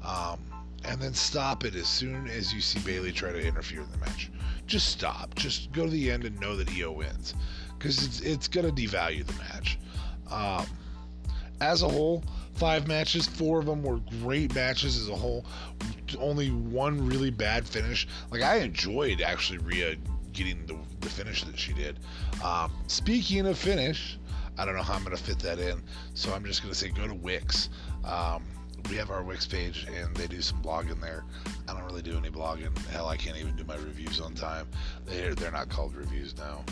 Um, 0.04 0.38
and 0.84 1.00
then 1.00 1.14
stop 1.14 1.64
it 1.64 1.74
as 1.74 1.88
soon 1.88 2.28
as 2.28 2.52
you 2.52 2.60
see 2.60 2.78
Bayley 2.80 3.12
try 3.12 3.32
to 3.32 3.40
interfere 3.40 3.80
in 3.80 3.90
the 3.90 3.98
match. 3.98 4.30
Just 4.66 4.88
stop. 4.88 5.34
Just 5.34 5.72
go 5.72 5.84
to 5.84 5.90
the 5.90 6.10
end 6.10 6.24
and 6.24 6.38
know 6.40 6.56
that 6.56 6.70
Io 6.70 6.92
wins. 6.92 7.34
Because 7.78 8.04
it's, 8.04 8.20
it's 8.20 8.48
going 8.48 8.66
to 8.66 8.72
devalue 8.72 9.24
the 9.24 9.32
match. 9.34 9.78
Um, 10.30 10.66
as 11.60 11.82
a 11.82 11.88
whole, 11.88 12.22
five 12.54 12.86
matches, 12.86 13.26
four 13.26 13.60
of 13.60 13.66
them 13.66 13.82
were 13.82 14.00
great 14.22 14.54
matches 14.54 14.98
as 14.98 15.08
a 15.08 15.14
whole. 15.14 15.46
Only 16.18 16.50
one 16.50 17.06
really 17.06 17.30
bad 17.30 17.66
finish. 17.66 18.06
Like, 18.30 18.42
I 18.42 18.56
enjoyed 18.56 19.20
actually 19.20 19.58
Rhea 19.58 19.96
getting 20.32 20.66
the, 20.66 20.76
the 21.00 21.08
finish 21.08 21.44
that 21.44 21.58
she 21.58 21.72
did. 21.72 21.98
Um, 22.42 22.72
speaking 22.88 23.46
of 23.46 23.56
finish, 23.56 24.18
I 24.58 24.64
don't 24.64 24.76
know 24.76 24.82
how 24.82 24.94
I'm 24.94 25.04
going 25.04 25.16
to 25.16 25.22
fit 25.22 25.38
that 25.40 25.58
in, 25.58 25.82
so 26.14 26.32
I'm 26.32 26.44
just 26.44 26.62
going 26.62 26.72
to 26.72 26.78
say 26.78 26.88
go 26.88 27.06
to 27.06 27.14
Wix. 27.14 27.68
Um, 28.04 28.44
we 28.90 28.96
have 28.96 29.10
our 29.10 29.22
Wix 29.22 29.46
page, 29.46 29.86
and 29.92 30.14
they 30.16 30.26
do 30.26 30.40
some 30.42 30.62
blogging 30.62 31.00
there. 31.00 31.24
I 31.68 31.72
don't 31.72 31.84
really 31.84 32.02
do 32.02 32.16
any 32.16 32.30
blogging. 32.30 32.76
Hell, 32.88 33.08
I 33.08 33.16
can't 33.16 33.36
even 33.36 33.56
do 33.56 33.64
my 33.64 33.76
reviews 33.76 34.20
on 34.20 34.34
time. 34.34 34.66
They're 35.06 35.34
they're 35.34 35.50
not 35.50 35.68
called 35.68 35.94
reviews 35.94 36.36
now, 36.36 36.64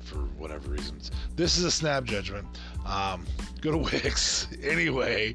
for 0.00 0.18
whatever 0.38 0.70
reasons. 0.70 1.10
This 1.36 1.56
is 1.56 1.64
a 1.64 1.70
snap 1.70 2.04
judgment. 2.04 2.46
Um, 2.86 3.26
go 3.60 3.72
to 3.72 3.78
Wix 3.92 4.48
anyway. 4.62 5.34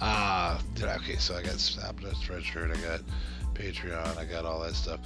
Uh, 0.00 0.58
okay, 0.82 1.16
so 1.16 1.36
I 1.36 1.42
got 1.42 1.58
Snap 1.60 1.96
Spreadshirt. 1.96 2.76
I 2.76 2.80
got 2.80 3.00
Patreon. 3.58 4.16
I 4.16 4.24
got 4.24 4.44
all 4.44 4.60
that 4.60 4.74
stuff. 4.74 5.00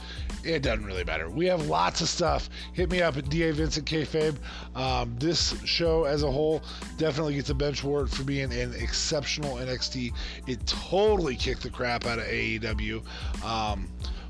It 0.44 0.62
doesn't 0.62 0.84
really 0.84 1.04
matter. 1.04 1.28
We 1.30 1.46
have 1.46 1.66
lots 1.66 2.00
of 2.00 2.08
stuff. 2.08 2.50
Hit 2.72 2.90
me 2.90 3.02
up 3.02 3.16
at 3.16 3.28
DA 3.28 3.50
Vincent 3.52 3.86
Kayfabe. 3.86 4.36
Um, 4.74 5.16
this 5.18 5.54
show 5.64 6.04
as 6.04 6.22
a 6.22 6.30
whole 6.30 6.62
definitely 6.98 7.34
gets 7.34 7.50
a 7.50 7.54
bench 7.54 7.82
award 7.82 8.10
for 8.10 8.24
being 8.24 8.52
an 8.52 8.74
exceptional 8.74 9.56
NXT. 9.56 10.12
It 10.46 10.66
totally 10.66 11.36
kicked 11.36 11.62
the 11.62 11.70
crap 11.70 12.06
out 12.06 12.18
of 12.18 12.24
AEW. 12.26 13.02
Um, 13.44 13.88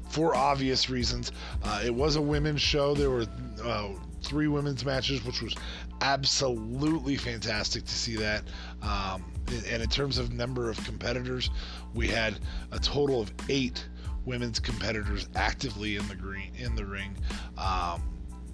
for 0.08 0.36
obvious 0.36 0.90
reasons. 0.90 1.32
Uh, 1.64 1.80
it 1.82 1.94
was 1.94 2.16
a 2.16 2.20
women's 2.20 2.60
show. 2.60 2.94
There 2.94 3.08
were 3.08 3.24
uh, 3.64 3.88
three 4.22 4.46
women's 4.46 4.84
matches, 4.84 5.24
which 5.24 5.40
was 5.40 5.54
absolutely 6.02 7.16
fantastic 7.16 7.84
to 7.86 7.94
see 7.94 8.16
that. 8.16 8.44
Um, 8.82 9.24
and 9.70 9.82
in 9.82 9.88
terms 9.88 10.18
of 10.18 10.32
number 10.32 10.68
of 10.68 10.76
competitors, 10.84 11.50
we 11.94 12.08
had 12.08 12.38
a 12.72 12.78
total 12.78 13.22
of 13.22 13.32
eight 13.48 13.86
women's 14.24 14.60
competitors 14.60 15.28
actively 15.34 15.96
in 15.96 16.06
the 16.08 16.14
green 16.14 16.52
in 16.56 16.74
the 16.74 16.84
ring. 16.84 17.14
Um, 17.58 18.02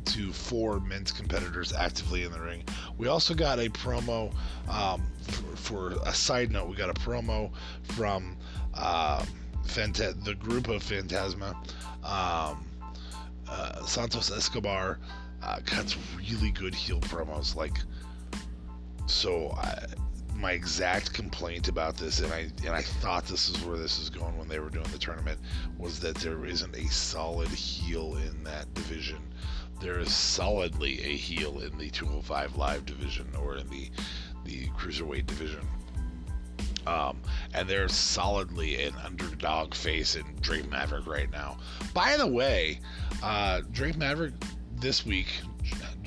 to 0.04 0.32
four 0.32 0.80
men's 0.80 1.12
competitors 1.12 1.72
actively 1.74 2.22
in 2.22 2.32
the 2.32 2.40
ring. 2.40 2.64
We 2.96 3.08
also 3.08 3.34
got 3.34 3.58
a 3.58 3.68
promo 3.68 4.32
um, 4.66 5.02
for, 5.20 5.56
for, 5.56 5.88
a 6.06 6.14
side 6.14 6.50
note. 6.50 6.66
We 6.66 6.76
got 6.76 6.88
a 6.88 6.94
promo 6.94 7.50
from 7.82 8.36
uh, 8.72 9.22
Fanta- 9.66 10.24
the 10.24 10.34
group 10.34 10.68
of 10.68 10.82
Fantasma. 10.82 11.54
Um, 12.02 12.64
uh, 13.46 13.84
Santos 13.84 14.30
Escobar 14.30 14.98
uh, 15.42 15.60
cuts 15.64 15.96
really 16.16 16.50
good 16.52 16.74
heel 16.74 17.00
promos. 17.00 17.54
Like, 17.54 17.78
so 19.06 19.50
I, 19.58 19.86
my 20.38 20.52
exact 20.52 21.12
complaint 21.12 21.68
about 21.68 21.96
this, 21.96 22.20
and 22.20 22.32
I 22.32 22.48
and 22.64 22.70
I 22.70 22.82
thought 22.82 23.26
this 23.26 23.48
is 23.48 23.62
where 23.64 23.76
this 23.76 23.98
is 23.98 24.08
going 24.08 24.36
when 24.38 24.48
they 24.48 24.60
were 24.60 24.70
doing 24.70 24.86
the 24.92 24.98
tournament, 24.98 25.40
was 25.78 25.98
that 26.00 26.16
there 26.16 26.44
isn't 26.44 26.74
a 26.76 26.86
solid 26.88 27.48
heel 27.48 28.16
in 28.16 28.44
that 28.44 28.72
division. 28.74 29.18
There 29.80 29.98
is 29.98 30.12
solidly 30.12 31.00
a 31.02 31.16
heel 31.16 31.60
in 31.60 31.76
the 31.78 31.90
205 31.90 32.56
Live 32.56 32.86
division 32.86 33.26
or 33.40 33.56
in 33.56 33.68
the 33.68 33.90
the 34.44 34.68
cruiserweight 34.68 35.26
division. 35.26 35.66
Um, 36.86 37.20
and 37.52 37.68
there's 37.68 37.92
solidly 37.92 38.82
an 38.82 38.94
underdog 39.04 39.74
face 39.74 40.16
in 40.16 40.24
Drake 40.40 40.70
Maverick 40.70 41.06
right 41.06 41.30
now. 41.30 41.58
By 41.92 42.16
the 42.16 42.26
way, 42.26 42.80
uh, 43.22 43.60
Drake 43.72 43.98
Maverick 43.98 44.32
this 44.76 45.04
week 45.04 45.28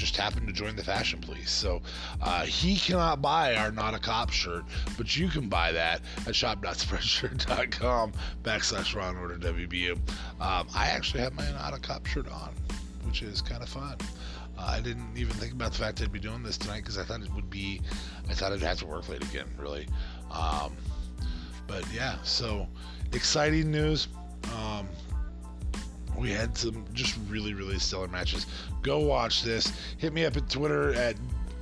just 0.02 0.18
happened 0.18 0.48
to 0.48 0.54
join 0.54 0.76
the 0.76 0.84
Fashion 0.84 1.22
Police. 1.22 1.52
So 1.52 1.80
uh, 2.24 2.44
he 2.44 2.76
cannot 2.76 3.22
buy 3.22 3.56
our 3.56 3.72
Not 3.72 3.94
a 3.94 4.00
Cop 4.00 4.32
shirt, 4.32 4.64
but 4.98 5.16
you 5.16 5.30
can 5.30 5.48
buy 5.48 5.72
that 5.72 6.02
at 6.26 6.36
shop.spreadshirt.com 6.36 8.14
backslash 8.42 8.96
Ron 8.96 9.16
Order 9.16 9.38
WBU. 9.38 9.96
Um, 10.42 10.68
I 10.74 10.88
actually 10.88 11.22
have 11.22 11.36
my 11.36 11.50
Not 11.52 11.76
a 11.76 11.80
Cop 11.80 12.08
shirt 12.08 12.28
on, 12.30 12.50
which 13.04 13.22
is 13.22 13.44
kind 13.44 13.62
of 13.62 13.70
fun. 13.70 13.96
Uh, 14.58 14.66
I 14.66 14.82
didn't 14.82 15.16
even 15.16 15.34
think 15.34 15.54
about 15.54 15.72
the 15.72 15.78
fact 15.78 16.02
I'd 16.02 16.12
be 16.12 16.20
doing 16.20 16.42
this 16.42 16.58
tonight 16.58 16.80
because 16.80 16.98
I 16.98 17.04
thought 17.04 17.22
it 17.22 17.32
would 17.36 17.52
be, 17.52 17.80
I 18.28 18.34
thought 18.34 18.52
I'd 18.54 18.62
have 18.62 18.80
to 18.80 18.88
work 18.88 19.08
late 19.08 19.24
again, 19.24 19.48
really. 19.60 19.88
Um, 20.32 20.76
but 21.68 21.86
yeah, 21.94 22.18
so 22.24 22.68
exciting 23.14 23.70
news. 23.70 24.08
Um, 24.58 24.90
we 26.18 26.32
had 26.32 26.58
some 26.58 26.86
just 26.94 27.18
really, 27.28 27.54
really 27.54 27.80
stellar 27.80 28.08
matches. 28.08 28.46
Go 28.82 29.00
watch 29.00 29.44
this. 29.44 29.72
Hit 29.98 30.14
me 30.14 30.26
up 30.26 30.38
at 30.38 30.50
Twitter 30.50 30.94
at 30.94 31.16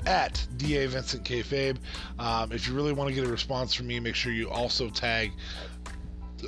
at 0.06 0.46
da 0.58 0.88
Vincent 0.88 1.24
Kayfabe. 1.24 1.78
Um, 2.18 2.52
if 2.52 2.68
you 2.68 2.74
really 2.74 2.94
want 2.94 3.10
to 3.10 3.16
get 3.16 3.26
a 3.26 3.32
response 3.32 3.74
from 3.74 3.88
me, 3.88 4.00
make 4.00 4.16
sure 4.16 4.32
you 4.32 4.50
also 4.50 4.90
tag 4.90 5.32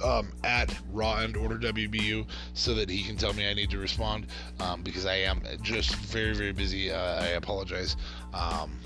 um, 0.03 0.31
at 0.43 0.73
Raw 0.91 1.17
and 1.17 1.35
Order 1.35 1.57
WBU 1.57 2.25
so 2.53 2.73
that 2.73 2.89
he 2.89 3.03
can 3.03 3.17
tell 3.17 3.33
me 3.33 3.49
I 3.49 3.53
need 3.53 3.69
to 3.71 3.77
respond 3.77 4.27
um, 4.59 4.83
because 4.83 5.05
I 5.05 5.15
am 5.15 5.41
just 5.61 5.95
very 5.95 6.33
very 6.33 6.53
busy. 6.53 6.91
Uh, 6.91 7.21
I 7.21 7.27
apologize. 7.29 7.97
Um, 8.33 8.79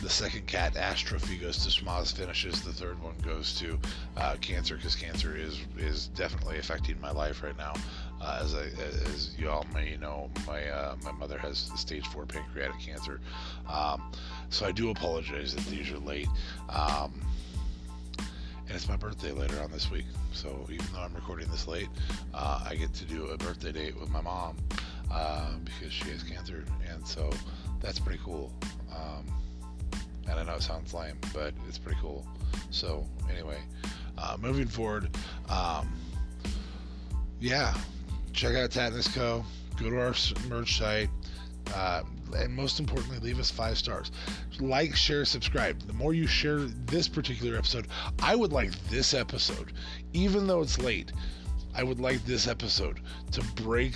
the 0.00 0.08
second 0.08 0.46
cat 0.46 0.76
Ash 0.76 1.02
trophy 1.02 1.36
goes 1.36 1.58
to 1.64 1.70
Schmoz 1.70 2.12
finishes. 2.16 2.62
The 2.62 2.72
third 2.72 3.00
one 3.02 3.14
goes 3.22 3.54
to 3.60 3.78
uh, 4.16 4.36
cancer 4.40 4.76
because 4.76 4.96
cancer 4.96 5.36
is 5.36 5.60
is 5.78 6.08
definitely 6.08 6.58
affecting 6.58 7.00
my 7.00 7.10
life 7.10 7.42
right 7.42 7.56
now. 7.56 7.74
Uh, 8.20 8.40
as 8.42 8.54
I, 8.54 8.64
as 9.12 9.36
you 9.36 9.48
all 9.48 9.66
may 9.74 9.96
know, 9.96 10.30
my 10.46 10.68
uh, 10.68 10.96
my 11.04 11.12
mother 11.12 11.38
has 11.38 11.70
stage 11.76 12.06
four 12.06 12.26
pancreatic 12.26 12.80
cancer, 12.80 13.20
um, 13.68 14.02
so 14.50 14.66
I 14.66 14.72
do 14.72 14.90
apologize 14.90 15.54
that 15.54 15.64
these 15.66 15.90
are 15.90 15.98
late. 15.98 16.28
Um, 16.68 17.12
and 18.68 18.76
it's 18.76 18.88
my 18.88 18.96
birthday 18.96 19.32
later 19.32 19.60
on 19.60 19.70
this 19.70 19.90
week. 19.90 20.06
So 20.32 20.66
even 20.70 20.86
though 20.94 21.00
I'm 21.00 21.14
recording 21.14 21.48
this 21.50 21.68
late, 21.68 21.88
uh, 22.32 22.64
I 22.66 22.74
get 22.74 22.94
to 22.94 23.04
do 23.04 23.26
a 23.26 23.36
birthday 23.36 23.72
date 23.72 24.00
with 24.00 24.08
my 24.08 24.20
mom 24.20 24.56
uh, 25.10 25.50
because 25.64 25.92
she 25.92 26.08
has 26.10 26.22
cancer, 26.22 26.64
and 26.90 27.06
so 27.06 27.30
that's 27.80 27.98
pretty 27.98 28.20
cool. 28.24 28.52
Um, 28.90 29.26
and 30.28 30.38
I 30.38 30.42
know 30.44 30.54
it 30.54 30.62
sounds 30.62 30.94
lame, 30.94 31.18
but 31.32 31.54
it's 31.68 31.78
pretty 31.78 31.98
cool. 32.00 32.26
So 32.70 33.06
anyway, 33.30 33.58
uh, 34.18 34.36
moving 34.40 34.66
forward, 34.66 35.16
um, 35.48 35.92
yeah, 37.40 37.74
check 38.32 38.54
out 38.54 38.70
Tatnus 38.70 39.12
Co. 39.12 39.44
Go 39.78 39.90
to 39.90 40.00
our 40.00 40.14
merch 40.48 40.78
site. 40.78 41.08
Uh, 41.74 42.02
and 42.36 42.54
most 42.54 42.80
importantly, 42.80 43.18
leave 43.18 43.38
us 43.38 43.50
five 43.50 43.78
stars. 43.78 44.10
Like, 44.58 44.96
share, 44.96 45.24
subscribe. 45.24 45.80
The 45.82 45.92
more 45.92 46.14
you 46.14 46.26
share 46.26 46.58
this 46.58 47.08
particular 47.08 47.56
episode, 47.56 47.88
I 48.20 48.34
would 48.36 48.52
like 48.52 48.70
this 48.88 49.14
episode, 49.14 49.72
even 50.12 50.46
though 50.46 50.60
it's 50.60 50.78
late, 50.78 51.12
I 51.74 51.82
would 51.82 52.00
like 52.00 52.24
this 52.24 52.46
episode 52.46 53.00
to 53.32 53.42
break 53.56 53.94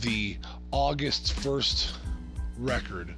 the 0.00 0.36
August 0.70 1.34
1st 1.36 1.92
record 2.58 3.14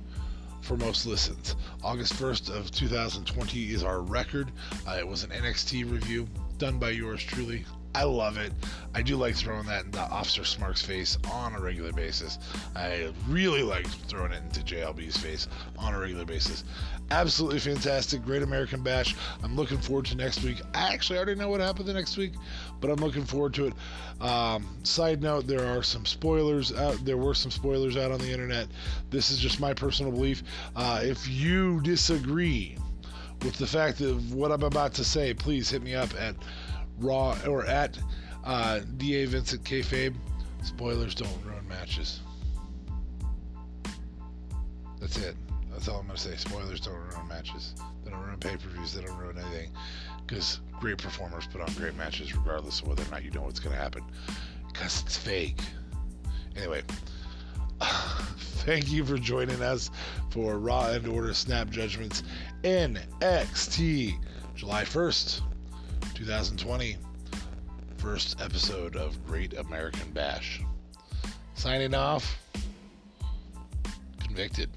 for 0.60 0.76
most 0.76 1.06
listens. 1.06 1.56
August 1.82 2.14
1st 2.14 2.54
of 2.54 2.70
2020 2.70 3.72
is 3.72 3.82
our 3.82 4.00
record. 4.00 4.50
Uh, 4.86 4.96
it 4.98 5.06
was 5.06 5.24
an 5.24 5.30
NXT 5.30 5.90
review 5.90 6.28
done 6.58 6.78
by 6.78 6.90
yours 6.90 7.22
truly. 7.22 7.64
I 7.94 8.04
love 8.04 8.36
it. 8.36 8.52
I 8.94 9.02
do 9.02 9.16
like 9.16 9.34
throwing 9.34 9.66
that 9.66 9.84
in 9.84 9.90
the 9.90 10.00
Officer 10.00 10.44
Smark's 10.44 10.82
face 10.82 11.18
on 11.32 11.54
a 11.54 11.60
regular 11.60 11.92
basis. 11.92 12.38
I 12.76 13.12
really 13.28 13.62
like 13.62 13.86
throwing 13.86 14.32
it 14.32 14.42
into 14.42 14.60
JLB's 14.60 15.16
face 15.16 15.48
on 15.76 15.94
a 15.94 15.98
regular 15.98 16.24
basis. 16.24 16.64
Absolutely 17.10 17.58
fantastic. 17.58 18.24
Great 18.24 18.42
American 18.42 18.82
Bash. 18.82 19.16
I'm 19.42 19.56
looking 19.56 19.78
forward 19.78 20.06
to 20.06 20.16
next 20.16 20.44
week. 20.44 20.60
I 20.74 20.92
actually 20.92 21.18
already 21.18 21.34
know 21.34 21.48
what 21.48 21.60
happened 21.60 21.88
the 21.88 21.92
next 21.92 22.16
week, 22.16 22.34
but 22.80 22.90
I'm 22.90 23.00
looking 23.00 23.24
forward 23.24 23.54
to 23.54 23.66
it. 23.66 23.74
Um, 24.20 24.68
side 24.84 25.20
note, 25.20 25.48
there 25.48 25.66
are 25.66 25.82
some 25.82 26.06
spoilers 26.06 26.72
out. 26.72 27.04
There 27.04 27.16
were 27.16 27.34
some 27.34 27.50
spoilers 27.50 27.96
out 27.96 28.12
on 28.12 28.20
the 28.20 28.30
internet. 28.30 28.68
This 29.10 29.30
is 29.30 29.38
just 29.38 29.58
my 29.58 29.74
personal 29.74 30.12
belief. 30.12 30.44
Uh, 30.76 31.00
if 31.02 31.28
you 31.28 31.80
disagree 31.80 32.76
with 33.42 33.56
the 33.56 33.66
fact 33.66 34.00
of 34.00 34.32
what 34.32 34.52
I'm 34.52 34.62
about 34.62 34.94
to 34.94 35.04
say, 35.04 35.34
please 35.34 35.70
hit 35.70 35.82
me 35.82 35.94
up 35.94 36.10
at 36.20 36.36
Raw 37.00 37.36
or 37.46 37.66
at 37.66 37.98
uh, 38.44 38.80
Da 38.96 39.26
Vincent 39.26 39.64
Kayfabe. 39.64 40.14
Spoilers 40.62 41.14
don't 41.14 41.44
ruin 41.44 41.66
matches. 41.68 42.20
That's 45.00 45.16
it. 45.16 45.34
That's 45.72 45.88
all 45.88 46.00
I'm 46.00 46.06
gonna 46.06 46.18
say. 46.18 46.36
Spoilers 46.36 46.80
don't 46.80 46.94
ruin 46.94 47.28
matches. 47.28 47.74
They 48.04 48.10
don't 48.10 48.20
ruin 48.20 48.38
pay-per-views. 48.38 48.92
They 48.92 49.02
don't 49.02 49.16
ruin 49.18 49.38
anything. 49.38 49.70
Because 50.26 50.60
great 50.78 50.98
performers 50.98 51.46
put 51.46 51.60
on 51.60 51.72
great 51.74 51.96
matches, 51.96 52.34
regardless 52.34 52.80
of 52.80 52.88
whether 52.88 53.02
or 53.02 53.10
not 53.10 53.24
you 53.24 53.30
know 53.30 53.42
what's 53.42 53.60
gonna 53.60 53.76
happen. 53.76 54.02
Because 54.68 55.02
it's 55.02 55.16
fake. 55.16 55.60
Anyway, 56.56 56.82
thank 57.80 58.90
you 58.92 59.04
for 59.04 59.16
joining 59.16 59.62
us 59.62 59.90
for 60.30 60.58
Raw 60.58 60.90
and 60.90 61.06
Order 61.08 61.32
Snap 61.32 61.70
Judgments 61.70 62.22
NXT 62.62 64.18
July 64.54 64.84
1st. 64.84 65.40
2020, 66.20 66.98
first 67.96 68.38
episode 68.42 68.94
of 68.94 69.26
Great 69.26 69.54
American 69.54 70.10
Bash. 70.10 70.60
Signing 71.54 71.94
off, 71.94 72.38
convicted. 74.22 74.68